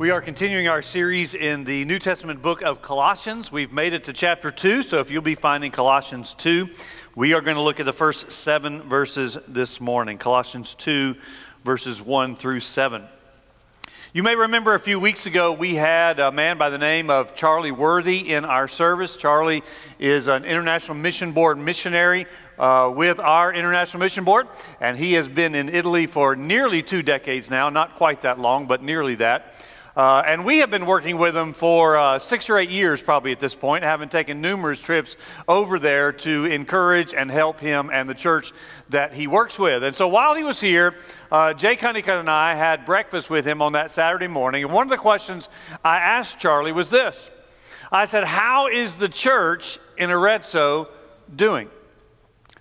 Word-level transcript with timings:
We 0.00 0.12
are 0.12 0.22
continuing 0.22 0.66
our 0.66 0.80
series 0.80 1.34
in 1.34 1.64
the 1.64 1.84
New 1.84 1.98
Testament 1.98 2.40
book 2.40 2.62
of 2.62 2.80
Colossians. 2.80 3.52
We've 3.52 3.70
made 3.70 3.92
it 3.92 4.04
to 4.04 4.14
chapter 4.14 4.50
2, 4.50 4.82
so 4.82 5.00
if 5.00 5.10
you'll 5.10 5.20
be 5.20 5.34
finding 5.34 5.72
Colossians 5.72 6.32
2, 6.32 6.70
we 7.14 7.34
are 7.34 7.42
going 7.42 7.56
to 7.56 7.62
look 7.62 7.80
at 7.80 7.84
the 7.84 7.92
first 7.92 8.30
seven 8.30 8.80
verses 8.80 9.34
this 9.46 9.78
morning. 9.78 10.16
Colossians 10.16 10.74
2, 10.74 11.16
verses 11.64 12.00
1 12.00 12.34
through 12.34 12.60
7. 12.60 13.04
You 14.14 14.22
may 14.22 14.36
remember 14.36 14.74
a 14.74 14.80
few 14.80 14.98
weeks 14.98 15.26
ago 15.26 15.52
we 15.52 15.74
had 15.74 16.18
a 16.18 16.32
man 16.32 16.56
by 16.56 16.70
the 16.70 16.78
name 16.78 17.10
of 17.10 17.34
Charlie 17.34 17.70
Worthy 17.70 18.32
in 18.32 18.46
our 18.46 18.68
service. 18.68 19.18
Charlie 19.18 19.62
is 19.98 20.28
an 20.28 20.46
International 20.46 20.96
Mission 20.96 21.32
Board 21.32 21.58
missionary 21.58 22.24
uh, 22.58 22.90
with 22.96 23.20
our 23.20 23.52
International 23.52 24.00
Mission 24.00 24.24
Board, 24.24 24.48
and 24.80 24.96
he 24.96 25.12
has 25.12 25.28
been 25.28 25.54
in 25.54 25.68
Italy 25.68 26.06
for 26.06 26.36
nearly 26.36 26.82
two 26.82 27.02
decades 27.02 27.50
now, 27.50 27.68
not 27.68 27.96
quite 27.96 28.22
that 28.22 28.38
long, 28.38 28.66
but 28.66 28.82
nearly 28.82 29.16
that. 29.16 29.54
Uh, 29.96 30.22
and 30.24 30.44
we 30.44 30.58
have 30.58 30.70
been 30.70 30.86
working 30.86 31.18
with 31.18 31.36
him 31.36 31.52
for 31.52 31.98
uh, 31.98 32.18
six 32.18 32.48
or 32.48 32.58
eight 32.58 32.70
years, 32.70 33.02
probably 33.02 33.32
at 33.32 33.40
this 33.40 33.54
point, 33.54 33.82
having 33.82 34.08
taken 34.08 34.40
numerous 34.40 34.80
trips 34.80 35.16
over 35.48 35.78
there 35.78 36.12
to 36.12 36.44
encourage 36.44 37.12
and 37.12 37.30
help 37.30 37.58
him 37.58 37.90
and 37.92 38.08
the 38.08 38.14
church 38.14 38.52
that 38.88 39.12
he 39.12 39.26
works 39.26 39.58
with. 39.58 39.82
And 39.82 39.94
so 39.94 40.06
while 40.06 40.34
he 40.34 40.44
was 40.44 40.60
here, 40.60 40.94
uh, 41.32 41.54
Jay 41.54 41.74
Cunningham 41.74 42.18
and 42.18 42.30
I 42.30 42.54
had 42.54 42.84
breakfast 42.84 43.30
with 43.30 43.44
him 43.44 43.60
on 43.60 43.72
that 43.72 43.90
Saturday 43.90 44.28
morning. 44.28 44.62
And 44.62 44.72
one 44.72 44.86
of 44.86 44.90
the 44.90 44.96
questions 44.96 45.48
I 45.84 45.98
asked 45.98 46.40
Charlie 46.40 46.72
was 46.72 46.90
this 46.90 47.30
I 47.90 48.04
said, 48.04 48.24
How 48.24 48.68
is 48.68 48.96
the 48.96 49.08
church 49.08 49.78
in 49.98 50.10
Arezzo 50.10 50.88
doing? 51.34 51.68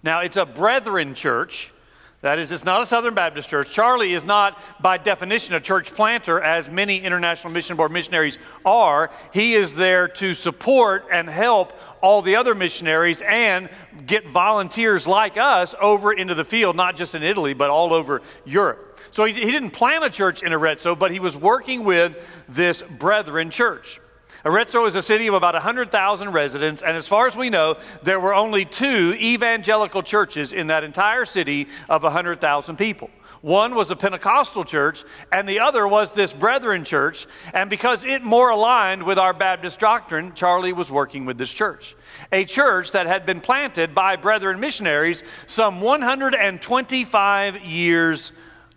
Now, 0.01 0.21
it's 0.21 0.37
a 0.37 0.45
brethren 0.45 1.13
church. 1.13 1.73
That 2.21 2.37
is, 2.37 2.51
it's 2.51 2.65
not 2.65 2.81
a 2.81 2.85
Southern 2.85 3.13
Baptist 3.13 3.49
church. 3.49 3.71
Charlie 3.71 4.11
is 4.11 4.25
not, 4.25 4.59
by 4.81 4.97
definition, 4.97 5.55
a 5.55 5.61
church 5.61 5.93
planter, 5.93 6.41
as 6.41 6.69
many 6.69 6.99
International 6.99 7.53
Mission 7.53 7.77
Board 7.77 7.93
missionaries 7.93 8.37
are. 8.65 9.09
He 9.31 9.53
is 9.53 9.73
there 9.73 10.09
to 10.09 10.33
support 10.33 11.05
and 11.09 11.29
help 11.29 11.71
all 12.01 12.21
the 12.21 12.35
other 12.35 12.53
missionaries 12.55 13.21
and 13.21 13.69
get 14.05 14.27
volunteers 14.27 15.07
like 15.07 15.37
us 15.37 15.75
over 15.81 16.11
into 16.11 16.35
the 16.35 16.43
field, 16.43 16.75
not 16.75 16.97
just 16.97 17.15
in 17.15 17.23
Italy, 17.23 17.53
but 17.53 17.69
all 17.69 17.93
over 17.93 18.21
Europe. 18.43 18.99
So 19.11 19.23
he, 19.23 19.33
he 19.33 19.51
didn't 19.51 19.71
plant 19.71 20.03
a 20.03 20.09
church 20.09 20.43
in 20.43 20.51
Arezzo, 20.51 20.95
but 20.95 21.11
he 21.11 21.21
was 21.21 21.37
working 21.37 21.85
with 21.85 22.43
this 22.49 22.81
brethren 22.81 23.49
church. 23.49 24.01
Arezzo 24.45 24.85
is 24.85 24.95
a 24.95 25.01
city 25.01 25.27
of 25.27 25.33
about 25.33 25.53
100,000 25.53 26.31
residents, 26.31 26.81
and 26.81 26.95
as 26.95 27.07
far 27.07 27.27
as 27.27 27.35
we 27.35 27.49
know, 27.49 27.77
there 28.03 28.19
were 28.19 28.33
only 28.33 28.65
two 28.65 29.15
evangelical 29.19 30.01
churches 30.01 30.53
in 30.53 30.67
that 30.67 30.83
entire 30.83 31.25
city 31.25 31.67
of 31.89 32.03
100,000 32.03 32.77
people. 32.77 33.09
One 33.41 33.73
was 33.75 33.89
a 33.89 33.95
Pentecostal 33.95 34.65
church, 34.65 35.03
and 35.31 35.47
the 35.47 35.61
other 35.61 35.87
was 35.87 36.11
this 36.11 36.33
Brethren 36.33 36.83
church. 36.83 37.25
And 37.53 37.69
because 37.69 38.03
it 38.03 38.21
more 38.21 38.49
aligned 38.49 39.03
with 39.03 39.17
our 39.17 39.33
Baptist 39.33 39.79
doctrine, 39.79 40.33
Charlie 40.33 40.73
was 40.73 40.91
working 40.91 41.25
with 41.25 41.37
this 41.37 41.53
church. 41.53 41.95
A 42.33 42.43
church 42.43 42.91
that 42.91 43.07
had 43.07 43.25
been 43.25 43.39
planted 43.39 43.95
by 43.95 44.17
Brethren 44.17 44.59
missionaries 44.59 45.23
some 45.47 45.79
125 45.79 47.63
years 47.63 48.33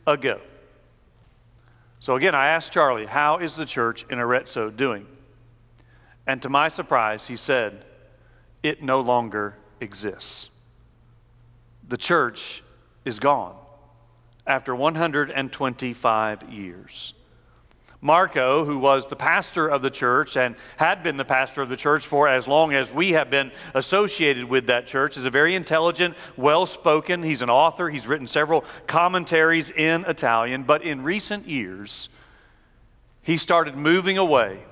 ago. 0.07 0.41
So 1.99 2.17
again, 2.17 2.35
I 2.35 2.49
asked 2.49 2.73
Charlie, 2.73 3.07
how 3.07 3.39
is 3.39 3.57
the 3.57 3.67
church 3.67 4.05
in 4.11 4.19
Arezzo 4.19 4.71
doing? 4.71 5.07
And 6.27 6.41
to 6.43 6.49
my 6.49 6.69
surprise, 6.69 7.27
he 7.27 7.37
said, 7.37 7.85
It 8.63 8.83
no 8.83 9.01
longer 9.01 9.57
exists. 9.81 10.51
The 11.89 11.97
church 11.97 12.63
is 13.05 13.19
gone 13.19 13.57
after 14.47 14.75
125 14.75 16.51
years. 16.51 17.15
Marco, 18.05 18.65
who 18.65 18.81
was 18.81 19.07
the 19.07 19.15
pastor 19.15 19.69
of 19.69 19.81
the 19.81 19.91
church 19.91 20.37
and 20.37 20.57
had 20.77 21.05
been 21.05 21.17
the 21.17 21.25
pastor 21.25 21.63
of 21.63 21.69
the 21.69 21.77
church 21.77 22.05
for 22.05 22.27
as 22.27 22.49
long 22.49 22.75
as 22.75 22.93
we 22.93 23.13
have 23.13 23.31
been 23.31 23.53
associated 23.75 24.45
with 24.45 24.67
that 24.67 24.89
church, 24.89 25.17
is 25.17 25.25
a 25.25 25.31
very 25.31 25.55
intelligent, 25.55 26.17
well 26.37 26.67
spoken. 26.67 27.23
He's 27.23 27.43
an 27.43 27.51
author. 27.51 27.89
He's 27.89 28.09
written 28.09 28.27
several 28.27 28.65
commentaries 28.89 29.71
in 29.71 30.05
Italian. 30.07 30.65
But 30.65 30.83
in 30.83 31.05
recent 31.05 31.47
years, 31.47 32.09
he 33.23 33.37
started 33.37 33.77
moving 33.77 34.19
away 34.19 34.65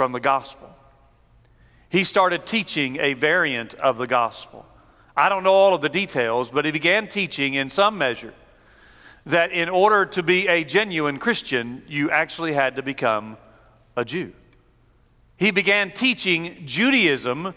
from 0.00 0.12
the 0.12 0.18
gospel. 0.18 0.74
He 1.90 2.04
started 2.04 2.46
teaching 2.46 2.96
a 3.00 3.12
variant 3.12 3.74
of 3.74 3.98
the 3.98 4.06
gospel. 4.06 4.64
I 5.14 5.28
don't 5.28 5.44
know 5.44 5.52
all 5.52 5.74
of 5.74 5.82
the 5.82 5.90
details, 5.90 6.50
but 6.50 6.64
he 6.64 6.70
began 6.70 7.06
teaching 7.06 7.52
in 7.52 7.68
some 7.68 7.98
measure 7.98 8.32
that 9.26 9.52
in 9.52 9.68
order 9.68 10.06
to 10.06 10.22
be 10.22 10.48
a 10.48 10.64
genuine 10.64 11.18
Christian, 11.18 11.82
you 11.86 12.10
actually 12.10 12.54
had 12.54 12.76
to 12.76 12.82
become 12.82 13.36
a 13.94 14.02
Jew. 14.02 14.32
He 15.36 15.50
began 15.50 15.90
teaching 15.90 16.62
Judaism 16.64 17.52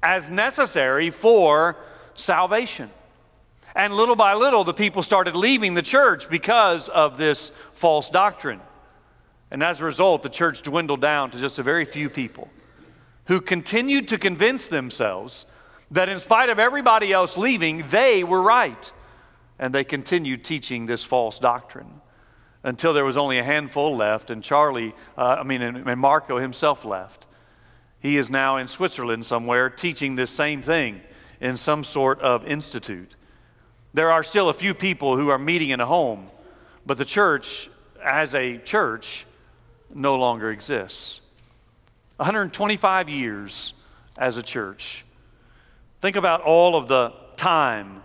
as 0.00 0.30
necessary 0.30 1.10
for 1.10 1.74
salvation. 2.14 2.88
And 3.74 3.96
little 3.96 4.14
by 4.14 4.34
little, 4.34 4.62
the 4.62 4.74
people 4.74 5.02
started 5.02 5.34
leaving 5.34 5.74
the 5.74 5.82
church 5.82 6.30
because 6.30 6.88
of 6.88 7.18
this 7.18 7.48
false 7.48 8.10
doctrine. 8.10 8.60
And 9.50 9.62
as 9.62 9.80
a 9.80 9.84
result, 9.84 10.22
the 10.22 10.28
church 10.28 10.62
dwindled 10.62 11.00
down 11.00 11.30
to 11.32 11.38
just 11.38 11.58
a 11.58 11.62
very 11.62 11.84
few 11.84 12.08
people 12.08 12.48
who 13.26 13.40
continued 13.40 14.08
to 14.08 14.18
convince 14.18 14.68
themselves 14.68 15.46
that 15.90 16.08
in 16.08 16.18
spite 16.18 16.50
of 16.50 16.58
everybody 16.58 17.12
else 17.12 17.36
leaving, 17.36 17.84
they 17.90 18.22
were 18.22 18.42
right. 18.42 18.92
And 19.58 19.74
they 19.74 19.84
continued 19.84 20.44
teaching 20.44 20.86
this 20.86 21.04
false 21.04 21.38
doctrine 21.38 22.00
until 22.62 22.92
there 22.92 23.04
was 23.04 23.16
only 23.16 23.38
a 23.38 23.42
handful 23.42 23.96
left, 23.96 24.30
and 24.30 24.42
Charlie, 24.42 24.94
uh, 25.16 25.36
I 25.40 25.42
mean, 25.44 25.62
and 25.62 26.00
Marco 26.00 26.38
himself 26.38 26.84
left. 26.84 27.26
He 28.00 28.16
is 28.16 28.30
now 28.30 28.58
in 28.58 28.68
Switzerland 28.68 29.24
somewhere 29.24 29.70
teaching 29.70 30.16
this 30.16 30.30
same 30.30 30.60
thing 30.60 31.00
in 31.40 31.56
some 31.56 31.84
sort 31.84 32.20
of 32.20 32.44
institute. 32.46 33.16
There 33.94 34.12
are 34.12 34.22
still 34.22 34.48
a 34.48 34.54
few 34.54 34.74
people 34.74 35.16
who 35.16 35.28
are 35.28 35.38
meeting 35.38 35.70
in 35.70 35.80
a 35.80 35.86
home, 35.86 36.28
but 36.86 36.98
the 36.98 37.04
church, 37.04 37.70
as 38.02 38.34
a 38.34 38.58
church, 38.58 39.26
no 39.94 40.16
longer 40.16 40.50
exists. 40.50 41.20
125 42.16 43.08
years 43.08 43.74
as 44.18 44.36
a 44.36 44.42
church. 44.42 45.04
Think 46.00 46.16
about 46.16 46.42
all 46.42 46.76
of 46.76 46.88
the 46.88 47.12
time, 47.36 48.02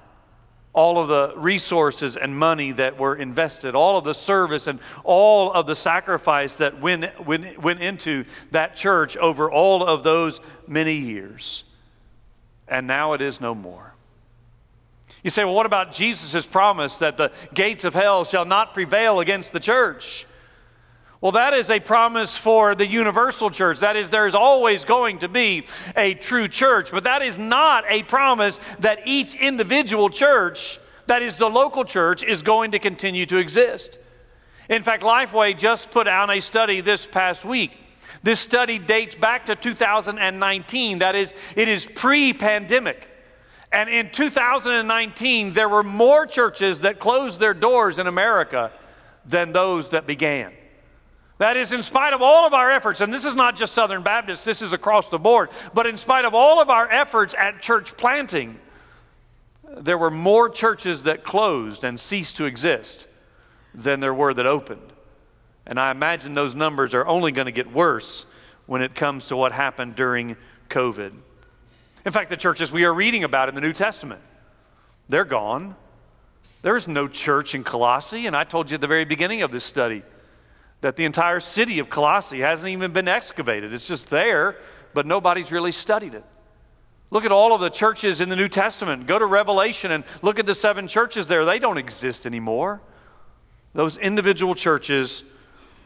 all 0.73 0.97
of 0.97 1.07
the 1.07 1.33
resources 1.37 2.15
and 2.15 2.37
money 2.37 2.71
that 2.71 2.97
were 2.97 3.15
invested, 3.15 3.75
all 3.75 3.97
of 3.97 4.03
the 4.03 4.13
service 4.13 4.67
and 4.67 4.79
all 5.03 5.51
of 5.51 5.67
the 5.67 5.75
sacrifice 5.75 6.57
that 6.57 6.79
went, 6.79 7.25
went, 7.25 7.61
went 7.61 7.81
into 7.81 8.25
that 8.51 8.75
church 8.75 9.17
over 9.17 9.51
all 9.51 9.83
of 9.83 10.03
those 10.03 10.41
many 10.67 10.95
years. 10.95 11.63
And 12.67 12.87
now 12.87 13.13
it 13.13 13.21
is 13.21 13.39
no 13.39 13.53
more. 13.53 13.93
You 15.23 15.29
say, 15.29 15.43
well, 15.43 15.55
what 15.55 15.65
about 15.65 15.91
Jesus' 15.91 16.45
promise 16.45 16.97
that 16.99 17.17
the 17.17 17.31
gates 17.53 17.83
of 17.83 17.93
hell 17.93 18.25
shall 18.25 18.45
not 18.45 18.73
prevail 18.73 19.19
against 19.19 19.53
the 19.53 19.59
church? 19.59 20.27
Well, 21.21 21.31
that 21.31 21.53
is 21.53 21.69
a 21.69 21.79
promise 21.79 22.37
for 22.37 22.75
the 22.75 22.85
universal 22.85 23.49
church. 23.49 23.79
That 23.79 23.95
is, 23.95 24.09
there 24.09 24.27
is 24.27 24.35
always 24.35 24.85
going 24.85 25.19
to 25.19 25.29
be 25.29 25.65
a 25.95 26.13
true 26.13 26.47
church, 26.47 26.91
but 26.91 27.05
that 27.05 27.21
is 27.21 27.39
not 27.39 27.85
a 27.87 28.03
promise 28.03 28.59
that 28.79 28.99
each 29.05 29.35
individual 29.35 30.09
church, 30.09 30.77
that 31.07 31.21
is 31.21 31.37
the 31.37 31.49
local 31.49 31.85
church, 31.85 32.23
is 32.23 32.41
going 32.41 32.71
to 32.71 32.79
continue 32.79 33.25
to 33.27 33.37
exist. 33.37 33.97
In 34.69 34.83
fact, 34.83 35.03
Lifeway 35.03 35.57
just 35.57 35.91
put 35.91 36.07
out 36.07 36.29
a 36.29 36.41
study 36.41 36.81
this 36.81 37.05
past 37.05 37.45
week. 37.45 37.77
This 38.23 38.39
study 38.39 38.79
dates 38.79 39.15
back 39.15 39.45
to 39.45 39.55
2019. 39.55 40.99
That 40.99 41.15
is, 41.15 41.33
it 41.55 41.67
is 41.67 41.85
pre 41.85 42.33
pandemic. 42.33 43.09
And 43.71 43.89
in 43.89 44.09
2019, 44.09 45.53
there 45.53 45.69
were 45.69 45.83
more 45.83 46.25
churches 46.25 46.81
that 46.81 46.99
closed 46.99 47.39
their 47.39 47.53
doors 47.53 47.99
in 47.99 48.07
America 48.07 48.71
than 49.25 49.53
those 49.53 49.89
that 49.89 50.07
began. 50.07 50.53
That 51.37 51.57
is, 51.57 51.73
in 51.73 51.83
spite 51.83 52.13
of 52.13 52.21
all 52.21 52.45
of 52.45 52.53
our 52.53 52.71
efforts, 52.71 53.01
and 53.01 53.13
this 53.13 53.25
is 53.25 53.35
not 53.35 53.57
just 53.57 53.73
Southern 53.73 54.03
Baptists, 54.03 54.45
this 54.45 54.61
is 54.61 54.71
across 54.71 55.09
the 55.09 55.19
board, 55.19 55.49
but 55.73 55.85
in 55.85 55.97
spite 55.97 56.23
of 56.23 56.33
all 56.33 56.61
of 56.61 56.69
our 56.69 56.89
efforts 56.89 57.35
at 57.37 57.61
church 57.61 57.97
planting, 57.97 58.57
there 59.77 59.97
were 59.97 60.11
more 60.11 60.49
churches 60.49 61.03
that 61.03 61.25
closed 61.25 61.83
and 61.83 61.99
ceased 61.99 62.37
to 62.37 62.45
exist 62.45 63.09
than 63.73 63.99
there 63.99 64.13
were 64.13 64.33
that 64.33 64.45
opened. 64.45 64.93
And 65.67 65.77
I 65.77 65.91
imagine 65.91 66.35
those 66.35 66.55
numbers 66.55 66.93
are 66.93 67.05
only 67.05 67.33
going 67.33 67.47
to 67.47 67.51
get 67.51 67.71
worse 67.71 68.25
when 68.65 68.81
it 68.81 68.95
comes 68.95 69.27
to 69.27 69.35
what 69.35 69.51
happened 69.51 69.95
during 69.95 70.37
COVID. 70.69 71.11
In 72.05 72.11
fact, 72.11 72.29
the 72.29 72.37
churches 72.37 72.71
we 72.71 72.85
are 72.85 72.93
reading 72.93 73.25
about 73.25 73.49
in 73.49 73.55
the 73.55 73.61
New 73.61 73.73
Testament, 73.73 74.21
they're 75.09 75.25
gone. 75.25 75.75
There's 76.61 76.87
no 76.87 77.09
church 77.09 77.55
in 77.55 77.63
Colossae, 77.63 78.25
and 78.25 78.35
I 78.35 78.45
told 78.45 78.69
you 78.71 78.75
at 78.75 78.81
the 78.81 78.87
very 78.87 79.05
beginning 79.05 79.41
of 79.41 79.51
this 79.51 79.65
study 79.65 80.03
that 80.85 80.97
the 80.97 81.05
entire 81.05 81.39
city 81.39 81.79
of 81.79 81.89
Colossae 81.89 82.41
hasn't 82.41 82.71
even 82.71 82.91
been 82.91 83.07
excavated. 83.07 83.73
It's 83.73 83.87
just 83.87 84.11
there, 84.11 84.55
but 84.93 85.07
nobody's 85.07 85.51
really 85.51 85.71
studied 85.71 86.13
it. 86.13 86.23
Look 87.09 87.25
at 87.25 87.31
all 87.31 87.55
of 87.55 87.61
the 87.61 87.71
churches 87.71 88.21
in 88.21 88.29
the 88.29 88.35
New 88.35 88.47
Testament. 88.47 89.07
Go 89.07 89.17
to 89.17 89.25
Revelation 89.25 89.89
and 89.89 90.03
look 90.21 90.37
at 90.37 90.45
the 90.45 90.53
seven 90.53 90.87
churches 90.87 91.27
there. 91.27 91.43
They 91.43 91.57
don't 91.57 91.79
exist 91.79 92.27
anymore. 92.27 92.83
Those 93.73 93.97
individual 93.97 94.53
churches 94.53 95.23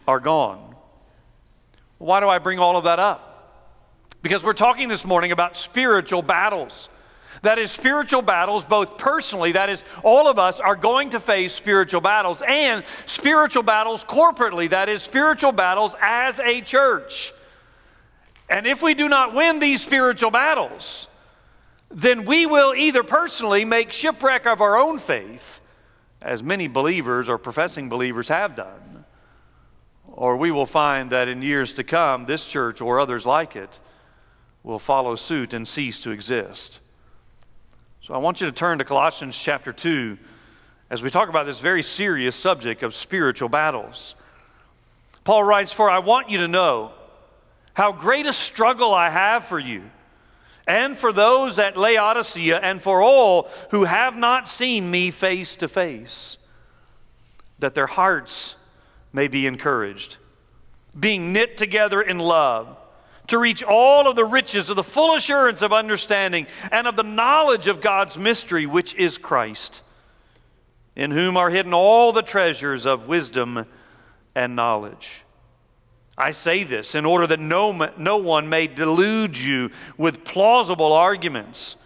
are 0.06 0.19
gone. 0.19 0.75
Why 1.98 2.19
do 2.19 2.28
I 2.28 2.40
bring 2.40 2.60
all 2.60 2.75
of 2.75 2.84
that 2.84 3.00
up? 3.00 4.12
Because 4.22 4.44
we're 4.44 4.52
talking 4.52 4.90
this 4.90 5.06
morning 5.06 5.31
about 5.31 5.56
spiritual 5.56 6.24
battles. 6.24 6.90
That 7.42 7.58
is, 7.58 7.72
spiritual 7.72 8.22
battles, 8.22 8.66
both 8.66 8.98
personally, 8.98 9.54
that 9.54 9.70
is, 9.70 9.84
all 10.04 10.28
of 10.28 10.38
us 10.38 10.60
are 10.60 10.76
going 10.76 11.12
to 11.12 11.20
face 11.20 11.54
spiritual 11.54 12.02
battles, 12.02 12.42
and 12.46 12.86
spiritual 12.86 13.64
battles 13.64 14.04
corporately, 14.04 14.70
that 14.72 14.90
is, 14.90 15.02
spiritual 15.02 15.52
battles 15.52 15.96
as 16.02 16.40
a 16.40 16.62
church. 16.62 17.31
And 18.50 18.66
if 18.66 18.81
we 18.81 18.94
do 18.94 19.08
not 19.08 19.34
win 19.34 19.60
these 19.60 19.81
spiritual 19.81 20.31
battles, 20.31 21.08
then 21.90 22.26
we 22.26 22.46
will 22.46 22.74
either 22.76 23.04
personally 23.04 23.64
make 23.64 23.92
shipwreck 23.92 24.46
of 24.46 24.60
our 24.60 24.76
own 24.76 24.98
faith, 24.98 25.62
as 26.22 26.44
many 26.44 26.68
believers 26.68 27.30
or 27.30 27.38
professing 27.38 27.90
believers 27.90 28.28
have 28.28 28.56
done, 28.56 29.06
or 30.08 30.36
we 30.36 30.52
will 30.52 30.66
find 30.66 31.10
that 31.12 31.28
in 31.28 31.42
years 31.42 31.74
to 31.74 31.84
come, 31.84 32.26
this 32.26 32.46
church 32.46 32.81
or 32.81 33.00
others 33.00 33.26
like 33.26 33.56
it 33.56 33.80
will 34.64 34.80
follow 34.80 35.16
suit 35.16 35.54
and 35.54 35.68
cease 35.68 36.00
to 36.02 36.12
exist. 36.12 36.81
So 38.10 38.16
I 38.16 38.18
want 38.18 38.42
you 38.42 38.48
to 38.48 38.52
turn 38.52 38.80
to 38.80 38.84
Colossians 38.84 39.40
chapter 39.40 39.72
2 39.72 40.18
as 40.90 41.04
we 41.04 41.12
talk 41.12 41.30
about 41.30 41.46
this 41.46 41.60
very 41.60 41.84
serious 41.84 42.36
subject 42.36 42.82
of 42.82 42.96
spiritual 42.96 43.50
battles. 43.50 44.16
Paul 45.24 45.44
writes, 45.44 45.72
For 45.72 45.92
I 45.92 46.00
want 46.00 46.28
you 46.28 46.40
to 46.40 46.48
know 46.48 46.92
how 47.76 47.92
great 47.92 48.26
a 48.26 48.34
struggle 48.34 48.96
I 48.96 49.12
have 49.12 49.46
for 49.46 49.60
you, 49.60 49.84
and 50.66 50.98
for 50.98 51.14
those 51.14 51.60
at 51.60 51.78
Laodicea, 51.78 52.58
and 52.58 52.82
for 52.82 53.04
all 53.04 53.48
who 53.70 53.84
have 53.84 54.18
not 54.18 54.48
seen 54.48 54.90
me 54.90 55.12
face 55.12 55.56
to 55.58 55.68
face, 55.68 56.40
that 57.60 57.76
their 57.76 57.86
hearts 57.86 58.56
may 59.14 59.28
be 59.28 59.46
encouraged, 59.46 60.18
being 61.00 61.32
knit 61.32 61.58
together 61.58 62.02
in 62.02 62.18
love 62.18 62.76
to 63.30 63.38
reach 63.38 63.64
all 63.64 64.08
of 64.08 64.16
the 64.16 64.26
riches 64.26 64.70
of 64.70 64.76
the 64.76 64.84
full 64.84 65.16
assurance 65.16 65.62
of 65.62 65.74
understanding 65.74 66.48
and 66.72 66.88
of 66.88 66.96
the 66.96 67.04
knowledge 67.04 67.68
of 67.68 67.81
God's 67.81 68.18
mystery, 68.18 68.66
which 68.66 68.94
is 68.96 69.18
Christ, 69.18 69.81
in 70.96 71.12
whom 71.12 71.38
are 71.38 71.50
hidden 71.50 71.74
all 71.74 72.12
the 72.12 72.22
treasures 72.22 72.86
of 72.86 73.08
wisdom 73.08 73.66
and 74.36 74.56
knowledge. 74.56 75.24
I 76.18 76.31
say 76.31 76.64
this 76.64 76.96
in 76.96 77.06
order 77.06 77.28
that 77.28 77.40
no, 77.40 77.92
no 77.98 78.18
one 78.18 78.50
may 78.50 78.68
delude 78.68 79.38
you 79.38 79.72
with 79.98 80.26
plausible 80.26 80.92
arguments. 80.92 81.78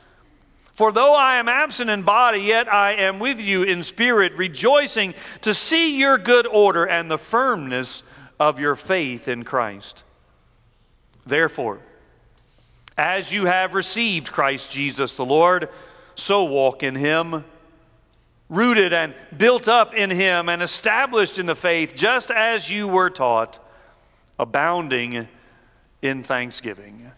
For 0.74 0.92
though 0.92 1.16
I 1.16 1.38
am 1.38 1.48
absent 1.48 1.92
in 1.92 2.02
body, 2.02 2.40
yet 2.40 2.72
I 2.72 2.94
am 2.94 3.20
with 3.20 3.40
you 3.40 3.62
in 3.62 3.84
spirit, 3.84 4.34
rejoicing 4.38 5.14
to 5.42 5.54
see 5.54 6.00
your 6.00 6.18
good 6.18 6.48
order 6.48 6.86
and 6.86 7.12
the 7.12 7.20
firmness 7.20 8.02
of 8.40 8.60
your 8.60 8.76
faith 8.76 9.28
in 9.28 9.44
Christ. 9.44 10.04
Therefore, 11.26 11.80
as 12.98 13.32
you 13.32 13.46
have 13.46 13.74
received 13.74 14.32
Christ 14.32 14.72
Jesus 14.72 15.14
the 15.14 15.26
Lord, 15.26 15.70
so 16.16 16.44
walk 16.44 16.84
in 16.84 16.96
him, 16.96 17.44
rooted 18.50 18.94
and 18.94 19.16
built 19.36 19.68
up 19.68 19.94
in 19.94 20.10
him 20.10 20.50
and 20.50 20.62
established 20.62 21.40
in 21.40 21.46
the 21.46 21.56
faith, 21.56 21.96
just 21.96 22.30
as 22.30 22.70
you 22.70 22.88
were 22.88 23.10
taught, 23.10 23.60
abounding 24.38 25.28
in 26.02 26.24
thanksgiving. 26.24 27.12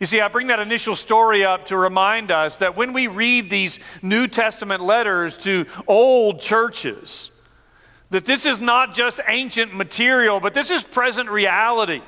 You 0.00 0.06
see, 0.06 0.20
I 0.20 0.28
bring 0.28 0.48
that 0.48 0.60
initial 0.60 0.94
story 0.94 1.44
up 1.44 1.66
to 1.66 1.76
remind 1.76 2.30
us 2.30 2.56
that 2.56 2.76
when 2.76 2.92
we 2.92 3.08
read 3.08 3.50
these 3.50 3.80
New 4.02 4.28
Testament 4.28 4.82
letters 4.82 5.36
to 5.38 5.66
old 5.86 6.40
churches, 6.40 7.32
that 8.10 8.24
this 8.24 8.46
is 8.46 8.60
not 8.60 8.94
just 8.94 9.20
ancient 9.26 9.74
material, 9.74 10.40
but 10.40 10.54
this 10.54 10.70
is 10.70 10.82
present 10.82 11.28
reality. 11.28 12.00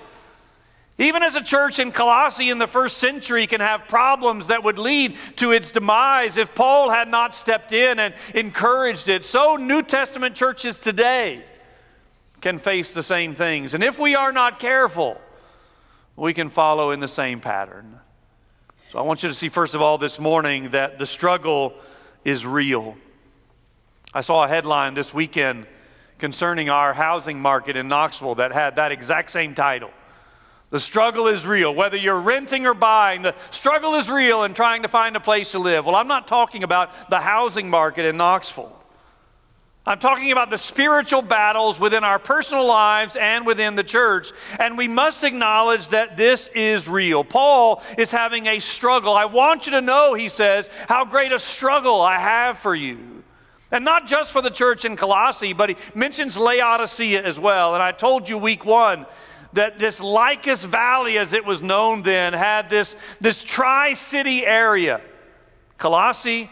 Even 1.01 1.23
as 1.23 1.35
a 1.35 1.43
church 1.43 1.79
in 1.79 1.93
Colossae 1.93 2.51
in 2.51 2.59
the 2.59 2.67
first 2.67 2.99
century 2.99 3.47
can 3.47 3.63
have 3.63 3.89
problems 3.89 4.49
that 4.49 4.63
would 4.63 4.79
lead 4.79 5.17
to 5.37 5.51
its 5.51 5.73
demise 5.73 6.37
if 6.37 6.55
Paul 6.55 6.91
had 6.91 7.09
not 7.09 7.35
stepped 7.35 7.73
in 7.73 7.99
and 7.99 8.15
encouraged 8.35 9.09
it, 9.09 9.25
so 9.25 9.57
New 9.57 9.83
Testament 9.83 10.37
churches 10.37 10.79
today 10.79 11.43
can 12.43 12.59
face 12.59 12.93
the 12.93 13.03
same 13.03 13.33
things. 13.33 13.73
And 13.73 13.83
if 13.83 13.99
we 13.99 14.15
are 14.15 14.31
not 14.31 14.59
careful, 14.59 15.19
we 16.17 16.35
can 16.35 16.51
follow 16.51 16.91
in 16.91 17.01
the 17.01 17.09
same 17.09 17.41
pattern. 17.41 17.99
So 18.91 18.99
I 18.99 19.03
want 19.03 19.23
you 19.23 19.31
to 19.31 19.35
see, 19.35 19.49
first 19.49 19.75
of 19.75 19.81
all, 19.81 19.97
this 19.97 20.19
morning 20.19 20.69
that 20.71 20.99
the 20.99 21.07
struggle 21.07 21.73
is 22.27 22.45
real. 22.45 22.99
I 24.13 24.21
saw 24.21 24.45
a 24.45 24.49
headline 24.49 24.93
this 24.93 25.15
weekend 25.15 25.67
concerning 26.19 26.69
our 26.69 26.93
housing 26.93 27.41
market 27.41 27.75
in 27.75 27.89
Knoxville 27.89 28.35
that 28.35 28.53
had 28.53 28.77
that 28.77 28.93
exact 28.93 29.31
same 29.31 29.55
title. 29.55 29.93
The 30.71 30.79
struggle 30.79 31.27
is 31.27 31.47
real. 31.47 31.75
Whether 31.75 31.97
you're 31.97 32.21
renting 32.21 32.65
or 32.65 32.75
buying, 32.75 33.23
the 33.23 33.35
struggle 33.51 33.95
is 33.95 34.09
real 34.09 34.45
in 34.45 34.55
trying 34.55 34.83
to 34.83 34.89
find 34.89 35.17
a 35.17 35.21
place 35.21 35.53
to 35.53 35.59
live. 35.59 35.85
Well, 35.85 35.97
I'm 35.97 36.09
not 36.09 36.29
talking 36.29 36.63
about 36.63 37.11
the 37.11 37.19
housing 37.19 37.69
market 37.69 38.07
in 38.07 38.17
Knoxville. 38.17 38.77
I'm 39.85 39.99
talking 39.99 40.31
about 40.31 40.51
the 40.51 40.59
spiritual 40.59 41.23
battles 41.23 41.81
within 41.81 42.05
our 42.05 42.21
personal 42.21 42.67
lives 42.67 43.17
and 43.17 43.45
within 43.47 43.75
the 43.75 43.83
church. 43.83 44.31
And 44.61 44.79
we 44.79 44.87
must 44.87 45.25
acknowledge 45.25 45.89
that 45.89 46.17
this 46.17 46.49
is 46.55 46.89
real. 46.89 47.25
Paul 47.25 47.83
is 47.99 48.13
having 48.13 48.47
a 48.47 48.61
struggle. 48.61 49.15
I 49.15 49.25
want 49.25 49.67
you 49.67 49.73
to 49.73 49.81
know, 49.81 50.15
he 50.15 50.29
says, 50.29 50.71
how 50.89 51.05
great 51.05 51.33
a 51.33 51.39
struggle 51.39 52.01
I 52.01 52.19
have 52.19 52.59
for 52.59 52.75
you. 52.75 53.25
And 53.73 53.85
not 53.85 54.07
just 54.07 54.33
for 54.33 54.43
the 54.43 54.51
church 54.51 54.85
in 54.85 54.97
Colossae, 54.97 55.53
but 55.53 55.71
he 55.71 55.77
mentions 55.95 56.37
Laodicea 56.37 57.25
as 57.25 57.41
well. 57.41 57.75
And 57.75 57.83
I 57.83 57.91
told 57.91 58.29
you 58.29 58.37
week 58.39 58.65
one 58.65 59.07
that 59.53 59.79
this 59.79 60.01
Lycus 60.01 60.65
Valley, 60.65 61.19
as 61.19 61.33
it 61.33 61.45
was 61.45 61.63
known 61.63 62.03
then, 62.03 62.33
had 62.33 62.71
this, 62.71 62.95
this 63.21 63.43
tri 63.45 63.93
city 63.93 64.47
area 64.47 65.01
Colossae, 65.79 66.51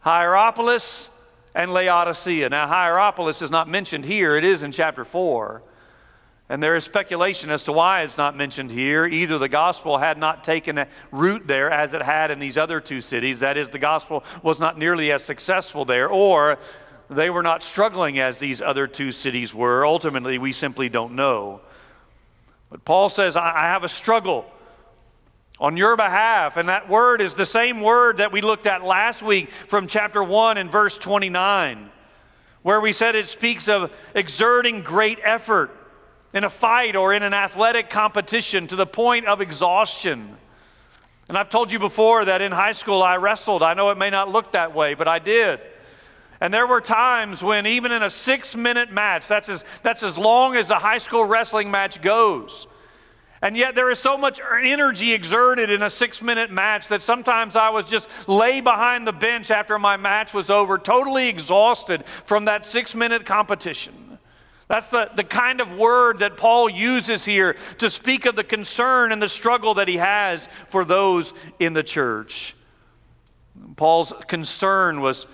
Hierapolis, 0.00 1.10
and 1.54 1.72
Laodicea. 1.72 2.48
Now, 2.48 2.66
Hierapolis 2.68 3.42
is 3.42 3.50
not 3.50 3.68
mentioned 3.68 4.04
here, 4.04 4.36
it 4.36 4.44
is 4.44 4.62
in 4.62 4.72
chapter 4.72 5.04
4. 5.04 5.62
And 6.48 6.60
there 6.60 6.74
is 6.74 6.82
speculation 6.82 7.50
as 7.50 7.62
to 7.64 7.72
why 7.72 8.02
it's 8.02 8.18
not 8.18 8.36
mentioned 8.36 8.72
here. 8.72 9.06
Either 9.06 9.38
the 9.38 9.48
gospel 9.48 9.98
had 9.98 10.18
not 10.18 10.42
taken 10.42 10.84
root 11.12 11.46
there 11.46 11.70
as 11.70 11.94
it 11.94 12.02
had 12.02 12.32
in 12.32 12.40
these 12.40 12.58
other 12.58 12.80
two 12.80 13.00
cities, 13.00 13.38
that 13.38 13.56
is, 13.56 13.70
the 13.70 13.78
gospel 13.78 14.24
was 14.42 14.58
not 14.58 14.76
nearly 14.76 15.12
as 15.12 15.22
successful 15.22 15.84
there, 15.84 16.08
or 16.08 16.58
they 17.08 17.30
were 17.30 17.44
not 17.44 17.62
struggling 17.62 18.18
as 18.18 18.40
these 18.40 18.60
other 18.60 18.88
two 18.88 19.12
cities 19.12 19.54
were. 19.54 19.86
Ultimately, 19.86 20.38
we 20.38 20.50
simply 20.50 20.88
don't 20.88 21.14
know. 21.14 21.60
But 22.70 22.84
Paul 22.84 23.08
says, 23.08 23.36
I 23.36 23.62
have 23.62 23.84
a 23.84 23.88
struggle 23.88 24.46
on 25.60 25.76
your 25.76 25.96
behalf. 25.96 26.56
And 26.56 26.68
that 26.68 26.88
word 26.88 27.20
is 27.20 27.34
the 27.34 27.46
same 27.46 27.80
word 27.80 28.16
that 28.16 28.32
we 28.32 28.40
looked 28.40 28.66
at 28.66 28.82
last 28.82 29.22
week 29.22 29.50
from 29.50 29.86
chapter 29.86 30.22
1 30.22 30.56
and 30.56 30.70
verse 30.70 30.96
29, 30.96 31.90
where 32.62 32.80
we 32.80 32.92
said 32.92 33.14
it 33.14 33.28
speaks 33.28 33.68
of 33.68 33.94
exerting 34.14 34.82
great 34.82 35.18
effort 35.22 35.70
in 36.32 36.44
a 36.44 36.50
fight 36.50 36.96
or 36.96 37.12
in 37.12 37.22
an 37.22 37.34
athletic 37.34 37.90
competition 37.90 38.66
to 38.68 38.76
the 38.76 38.86
point 38.86 39.26
of 39.26 39.40
exhaustion. 39.40 40.36
And 41.28 41.36
I've 41.36 41.50
told 41.50 41.70
you 41.70 41.78
before 41.78 42.24
that 42.24 42.40
in 42.40 42.52
high 42.52 42.72
school 42.72 43.02
I 43.02 43.16
wrestled. 43.16 43.62
I 43.62 43.74
know 43.74 43.90
it 43.90 43.98
may 43.98 44.10
not 44.10 44.30
look 44.30 44.52
that 44.52 44.74
way, 44.74 44.94
but 44.94 45.06
I 45.06 45.18
did. 45.18 45.60
And 46.40 46.54
there 46.54 46.66
were 46.66 46.80
times 46.80 47.42
when, 47.44 47.66
even 47.66 47.92
in 47.92 48.02
a 48.02 48.10
six 48.10 48.56
minute 48.56 48.90
match, 48.90 49.28
that's 49.28 49.48
as, 49.48 49.62
that's 49.82 50.02
as 50.02 50.16
long 50.16 50.56
as 50.56 50.70
a 50.70 50.76
high 50.76 50.98
school 50.98 51.24
wrestling 51.24 51.70
match 51.70 52.00
goes. 52.00 52.66
And 53.42 53.56
yet, 53.56 53.74
there 53.74 53.90
is 53.90 53.98
so 53.98 54.18
much 54.18 54.38
energy 54.62 55.14
exerted 55.14 55.70
in 55.70 55.82
a 55.82 55.88
six 55.88 56.22
minute 56.22 56.50
match 56.50 56.88
that 56.88 57.02
sometimes 57.02 57.56
I 57.56 57.70
was 57.70 57.88
just 57.88 58.28
lay 58.28 58.60
behind 58.60 59.06
the 59.06 59.12
bench 59.12 59.50
after 59.50 59.78
my 59.78 59.96
match 59.96 60.34
was 60.34 60.50
over, 60.50 60.76
totally 60.78 61.28
exhausted 61.28 62.04
from 62.04 62.46
that 62.46 62.66
six 62.66 62.94
minute 62.94 63.24
competition. 63.24 64.18
That's 64.68 64.88
the, 64.88 65.10
the 65.16 65.24
kind 65.24 65.60
of 65.60 65.76
word 65.76 66.18
that 66.18 66.36
Paul 66.36 66.70
uses 66.70 67.24
here 67.24 67.54
to 67.78 67.90
speak 67.90 68.24
of 68.24 68.36
the 68.36 68.44
concern 68.44 69.10
and 69.10 69.20
the 69.20 69.28
struggle 69.28 69.74
that 69.74 69.88
he 69.88 69.96
has 69.96 70.46
for 70.46 70.84
those 70.84 71.34
in 71.58 71.72
the 71.72 71.82
church. 71.82 72.54
Paul's 73.76 74.12
concern 74.28 75.00
was 75.00 75.26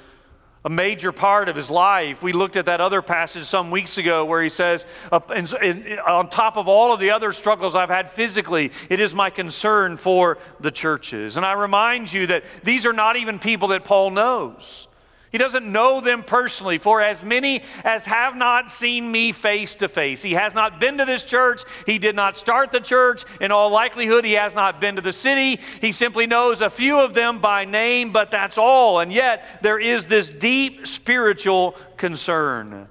a 0.66 0.68
major 0.68 1.12
part 1.12 1.48
of 1.48 1.54
his 1.54 1.70
life. 1.70 2.24
We 2.24 2.32
looked 2.32 2.56
at 2.56 2.64
that 2.64 2.80
other 2.80 3.00
passage 3.00 3.44
some 3.44 3.70
weeks 3.70 3.98
ago 3.98 4.24
where 4.24 4.42
he 4.42 4.48
says, 4.48 4.84
on 5.12 6.28
top 6.28 6.56
of 6.56 6.66
all 6.66 6.92
of 6.92 6.98
the 6.98 7.12
other 7.12 7.30
struggles 7.30 7.76
I've 7.76 7.88
had 7.88 8.10
physically, 8.10 8.72
it 8.90 8.98
is 8.98 9.14
my 9.14 9.30
concern 9.30 9.96
for 9.96 10.38
the 10.58 10.72
churches. 10.72 11.36
And 11.36 11.46
I 11.46 11.52
remind 11.52 12.12
you 12.12 12.26
that 12.26 12.42
these 12.64 12.84
are 12.84 12.92
not 12.92 13.14
even 13.14 13.38
people 13.38 13.68
that 13.68 13.84
Paul 13.84 14.10
knows. 14.10 14.88
He 15.36 15.38
doesn't 15.38 15.70
know 15.70 16.00
them 16.00 16.22
personally, 16.22 16.78
for 16.78 17.02
as 17.02 17.22
many 17.22 17.60
as 17.84 18.06
have 18.06 18.38
not 18.38 18.70
seen 18.70 19.12
me 19.12 19.32
face 19.32 19.74
to 19.74 19.86
face. 19.86 20.22
He 20.22 20.32
has 20.32 20.54
not 20.54 20.80
been 20.80 20.96
to 20.96 21.04
this 21.04 21.26
church. 21.26 21.60
He 21.84 21.98
did 21.98 22.16
not 22.16 22.38
start 22.38 22.70
the 22.70 22.80
church. 22.80 23.22
In 23.38 23.52
all 23.52 23.68
likelihood, 23.68 24.24
he 24.24 24.32
has 24.32 24.54
not 24.54 24.80
been 24.80 24.96
to 24.96 25.02
the 25.02 25.12
city. 25.12 25.60
He 25.82 25.92
simply 25.92 26.26
knows 26.26 26.62
a 26.62 26.70
few 26.70 26.98
of 27.00 27.12
them 27.12 27.38
by 27.38 27.66
name, 27.66 28.12
but 28.12 28.30
that's 28.30 28.56
all. 28.56 29.00
And 29.00 29.12
yet, 29.12 29.60
there 29.60 29.78
is 29.78 30.06
this 30.06 30.30
deep 30.30 30.86
spiritual 30.86 31.72
concern 31.98 32.88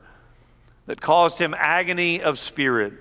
that 0.86 1.02
caused 1.02 1.40
him 1.40 1.56
agony 1.58 2.22
of 2.22 2.38
spirit. 2.38 2.94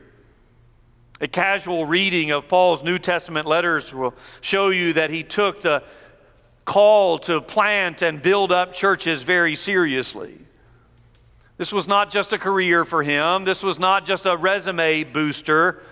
A 1.21 1.29
casual 1.29 1.85
reading 1.85 2.31
of 2.31 2.49
Paul's 2.49 2.83
New 2.83 2.99
Testament 2.99 3.47
letters 3.47 3.93
will 3.93 4.15
show 4.41 4.71
you 4.71 4.95
that 4.95 5.11
he 5.11 5.23
took 5.23 5.61
the 5.61 5.83
call 6.65 7.19
to 7.21 7.41
plant 7.41 8.03
and 8.03 8.23
build 8.23 8.53
up 8.53 8.73
churches 8.73 9.23
very 9.23 9.55
seriously. 9.55 10.39
This 11.57 11.73
was 11.73 11.87
not 11.87 12.11
just 12.11 12.33
a 12.33 12.39
career 12.39 12.85
for 12.85 13.03
him, 13.03 13.45
this 13.45 13.63
was 13.63 13.79
not 13.79 14.07
just 14.07 14.27
a 14.27 14.37
resume 14.37 15.05
booster. 15.05 15.83